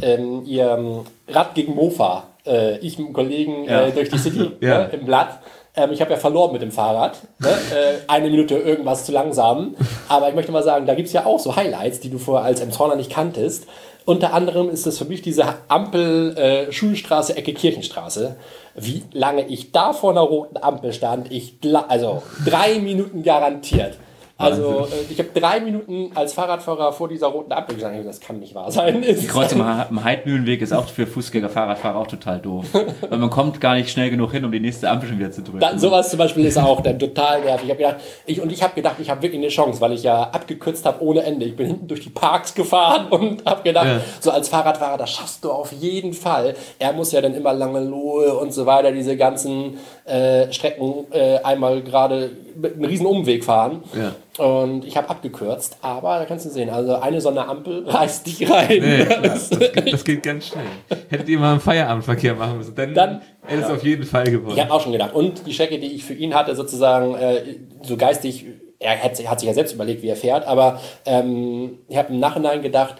äh, 0.00 0.06
ähm, 0.14 0.42
ihr 0.44 0.70
ähm, 0.70 1.00
Rad 1.28 1.54
gegen 1.54 1.74
Mofa, 1.74 2.24
äh, 2.46 2.78
ich 2.78 2.98
mit 2.98 3.06
einem 3.06 3.14
Kollegen 3.14 3.64
Ja. 3.64 3.86
äh, 3.86 3.92
durch 3.92 4.10
die 4.10 4.18
City 4.18 4.50
Ja. 4.60 4.84
ne, 4.84 4.90
im 4.92 5.04
Blatt. 5.06 5.38
Ähm, 5.74 5.92
ich 5.92 6.00
habe 6.00 6.10
ja 6.10 6.16
verloren 6.16 6.52
mit 6.52 6.62
dem 6.62 6.70
Fahrrad. 6.72 7.18
Ne? 7.38 7.48
Äh, 7.48 7.94
eine 8.08 8.30
Minute 8.30 8.54
irgendwas 8.56 9.04
zu 9.04 9.12
langsam. 9.12 9.74
Aber 10.08 10.28
ich 10.30 10.34
möchte 10.34 10.50
mal 10.52 10.62
sagen, 10.62 10.86
da 10.86 10.94
gibt 10.94 11.08
es 11.08 11.12
ja 11.14 11.26
auch 11.26 11.38
so 11.38 11.54
Highlights, 11.56 12.00
die 12.00 12.08
du 12.10 12.16
vorher 12.18 12.46
als 12.46 12.60
Emshorner 12.60 12.96
nicht 12.96 13.10
kanntest. 13.10 13.66
Unter 14.06 14.32
anderem 14.32 14.70
ist 14.70 14.86
das 14.86 14.98
für 14.98 15.04
mich 15.04 15.20
diese 15.20 15.44
Ampel 15.66 16.36
äh, 16.38 16.72
Schulstraße, 16.72 17.36
Ecke 17.36 17.52
Kirchenstraße. 17.52 18.36
Wie 18.76 19.02
lange 19.12 19.48
ich 19.48 19.72
da 19.72 19.92
vor 19.92 20.12
einer 20.12 20.20
roten 20.20 20.56
Ampel 20.58 20.92
stand, 20.92 21.32
ich 21.32 21.58
also 21.88 22.22
drei 22.44 22.78
Minuten 22.78 23.24
garantiert. 23.24 23.98
Also 24.38 24.86
äh, 24.92 25.10
ich 25.12 25.18
habe 25.18 25.30
drei 25.34 25.60
Minuten 25.60 26.10
als 26.14 26.34
Fahrradfahrer 26.34 26.92
vor 26.92 27.08
dieser 27.08 27.28
roten 27.28 27.52
Ampel 27.52 27.76
gestanden. 27.76 28.04
Das 28.04 28.20
kann 28.20 28.38
nicht 28.38 28.54
wahr 28.54 28.70
sein. 28.70 29.00
Die 29.02 29.26
Kreuzung 29.26 29.62
am 29.62 30.04
Heidmühlenweg 30.04 30.60
ist 30.60 30.74
auch 30.74 30.86
für 30.88 31.06
Fußgänger, 31.06 31.48
Fahrradfahrer 31.48 31.96
auch 31.98 32.06
total 32.06 32.38
doof. 32.40 32.66
Weil 33.08 33.18
man 33.18 33.30
kommt 33.30 33.62
gar 33.62 33.76
nicht 33.76 33.88
schnell 33.90 34.10
genug 34.10 34.32
hin, 34.32 34.44
um 34.44 34.52
die 34.52 34.60
nächste 34.60 34.90
Ampel 34.90 35.08
schon 35.08 35.18
wieder 35.18 35.30
zu 35.30 35.40
drücken. 35.42 35.60
Dann, 35.60 35.78
sowas 35.78 36.10
zum 36.10 36.18
Beispiel 36.18 36.44
ist 36.44 36.58
auch 36.58 36.82
dann 36.82 36.98
total 36.98 37.40
nervig. 37.44 37.64
Ich 37.64 37.70
hab 37.70 37.78
gedacht, 37.78 37.96
ich, 38.26 38.40
und 38.42 38.52
ich 38.52 38.62
habe 38.62 38.74
gedacht, 38.74 38.96
ich 39.00 39.08
habe 39.08 39.22
wirklich 39.22 39.40
eine 39.40 39.48
Chance, 39.48 39.80
weil 39.80 39.92
ich 39.92 40.02
ja 40.02 40.24
abgekürzt 40.24 40.84
habe 40.84 41.02
ohne 41.02 41.22
Ende. 41.22 41.46
Ich 41.46 41.56
bin 41.56 41.68
hinten 41.68 41.88
durch 41.88 42.00
die 42.00 42.10
Parks 42.10 42.54
gefahren 42.54 43.06
und 43.10 43.42
habe 43.46 43.62
gedacht, 43.62 43.86
Ja. 43.86 44.00
so 44.20 44.30
als 44.32 44.50
Fahrradfahrer, 44.50 44.98
das 44.98 45.12
schaffst 45.12 45.44
du 45.44 45.50
auf 45.50 45.72
jeden 45.72 46.12
Fall. 46.12 46.54
Er 46.78 46.92
muss 46.92 47.10
ja 47.12 47.22
dann 47.22 47.34
immer 47.34 47.54
lange 47.54 47.80
Lohe 47.80 48.34
und 48.34 48.52
so 48.52 48.66
weiter, 48.66 48.92
diese 48.92 49.16
ganzen 49.16 49.78
äh, 50.06 50.52
Strecken 50.52 51.06
äh, 51.10 51.38
einmal 51.38 51.82
gerade 51.82 52.30
mit 52.56 52.74
einem 52.74 52.84
riesen 52.84 53.06
Umweg 53.06 53.44
fahren. 53.44 53.82
Ja. 53.94 54.14
Und 54.44 54.84
ich 54.84 54.96
habe 54.96 55.10
abgekürzt, 55.10 55.78
aber 55.82 56.18
da 56.18 56.24
kannst 56.26 56.46
du 56.46 56.50
sehen, 56.50 56.70
also 56.70 56.94
eine 56.96 57.20
so 57.20 57.28
eine 57.30 57.46
Ampel 57.48 57.84
reißt 57.88 58.26
dich 58.26 58.48
rein. 58.50 58.78
Nee, 58.80 59.04
das, 59.22 59.50
geht, 59.50 59.92
das 59.92 60.04
geht 60.04 60.22
ganz 60.22 60.48
schnell. 60.48 60.64
Hättet 61.08 61.28
ihr 61.28 61.38
mal 61.38 61.52
einen 61.52 61.60
Feierabendverkehr 61.60 62.34
machen 62.34 62.58
müssen, 62.58 62.74
dann, 62.74 62.94
Dann- 62.94 63.20
hätte 63.46 63.62
es 63.62 63.70
auf 63.70 63.82
jeden 63.82 64.04
Fall 64.04 64.24
gewonnen. 64.24 64.54
Ich 64.56 64.60
habe 64.62 64.72
auch 64.72 64.80
schon 64.80 64.92
gedacht. 64.92 65.14
Und 65.14 65.46
die 65.46 65.52
Strecke, 65.52 65.78
die 65.78 65.94
ich 65.94 66.04
für 66.04 66.14
ihn 66.14 66.34
hatte, 66.34 66.54
sozusagen 66.54 67.14
äh, 67.14 67.42
so 67.82 67.96
geistig, 67.96 68.46
er 68.78 69.02
hat, 69.02 69.12
hat 69.26 69.40
sich 69.40 69.46
ja 69.48 69.54
selbst 69.54 69.74
überlegt, 69.74 70.02
wie 70.02 70.08
er 70.08 70.16
fährt, 70.16 70.46
aber 70.46 70.80
ähm, 71.06 71.78
ich 71.88 71.96
habe 71.96 72.12
im 72.12 72.20
Nachhinein 72.20 72.62
gedacht, 72.62 72.96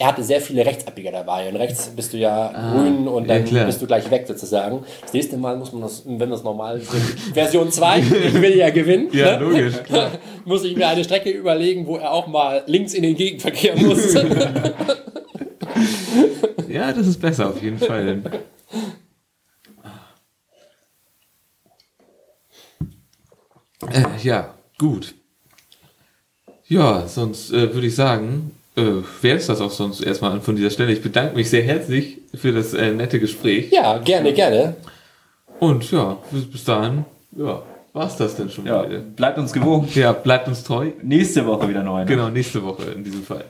er 0.00 0.06
hatte 0.06 0.22
sehr 0.22 0.40
viele 0.40 0.64
Rechtsabbieger 0.64 1.10
dabei. 1.10 1.48
Und 1.48 1.56
rechts 1.56 1.90
bist 1.94 2.12
du 2.12 2.18
ja 2.18 2.72
grün 2.72 3.08
und 3.08 3.26
ja, 3.26 3.34
dann 3.34 3.44
klar. 3.44 3.66
bist 3.66 3.82
du 3.82 3.86
gleich 3.86 4.08
weg 4.10 4.26
sozusagen. 4.28 4.84
Das 5.02 5.12
nächste 5.12 5.36
Mal 5.36 5.56
muss 5.56 5.72
man 5.72 5.82
das, 5.82 6.04
wenn 6.06 6.30
das 6.30 6.44
normal 6.44 6.78
ist, 6.78 6.90
Version 7.34 7.70
2, 7.72 7.98
ich 7.98 8.34
will 8.40 8.56
ja 8.56 8.70
gewinnen, 8.70 9.08
Ja, 9.12 9.36
ne? 9.38 9.44
logisch, 9.44 9.82
klar. 9.82 10.12
muss 10.44 10.62
ich 10.62 10.76
mir 10.76 10.86
eine 10.86 11.02
Strecke 11.02 11.30
überlegen, 11.30 11.86
wo 11.86 11.96
er 11.96 12.12
auch 12.12 12.28
mal 12.28 12.62
links 12.66 12.94
in 12.94 13.02
den 13.02 13.16
Gegenverkehr 13.16 13.76
muss. 13.76 14.14
Ja, 16.68 16.92
das 16.92 17.06
ist 17.06 17.20
besser 17.20 17.48
auf 17.48 17.62
jeden 17.62 17.78
Fall. 17.78 18.20
Äh, 23.90 24.04
ja, 24.22 24.54
gut. 24.76 25.14
Ja, 26.66 27.06
sonst 27.08 27.50
äh, 27.52 27.72
würde 27.72 27.86
ich 27.86 27.94
sagen, 27.94 28.57
äh, 28.78 29.02
wäre 29.22 29.36
es 29.38 29.46
das 29.46 29.60
auch 29.60 29.70
sonst 29.70 30.00
erstmal 30.00 30.40
von 30.40 30.56
dieser 30.56 30.70
Stelle. 30.70 30.92
Ich 30.92 31.02
bedanke 31.02 31.34
mich 31.36 31.50
sehr 31.50 31.62
herzlich 31.62 32.18
für 32.34 32.52
das 32.52 32.72
äh, 32.74 32.92
nette 32.92 33.18
Gespräch. 33.20 33.70
ja, 33.72 33.98
gerne, 33.98 34.32
gerne. 34.32 34.76
Und 35.60 35.90
ja, 35.90 36.16
bis, 36.30 36.48
bis 36.50 36.64
dahin, 36.64 37.04
ja, 37.36 37.62
war's 37.92 38.16
das 38.16 38.36
denn 38.36 38.48
schon 38.48 38.64
Ja, 38.66 38.88
wieder. 38.88 39.00
bleibt 39.00 39.38
uns 39.38 39.52
gewogen. 39.52 39.88
Ja, 39.94 40.12
bleibt 40.12 40.46
uns 40.48 40.62
treu. 40.62 40.92
Nächste 41.02 41.44
Woche 41.46 41.68
wieder 41.68 41.82
neu. 41.82 42.00
Ne? 42.00 42.06
Genau, 42.06 42.28
nächste 42.28 42.62
Woche 42.62 42.84
in 42.94 43.02
diesem 43.04 43.24
Fall. 43.24 43.44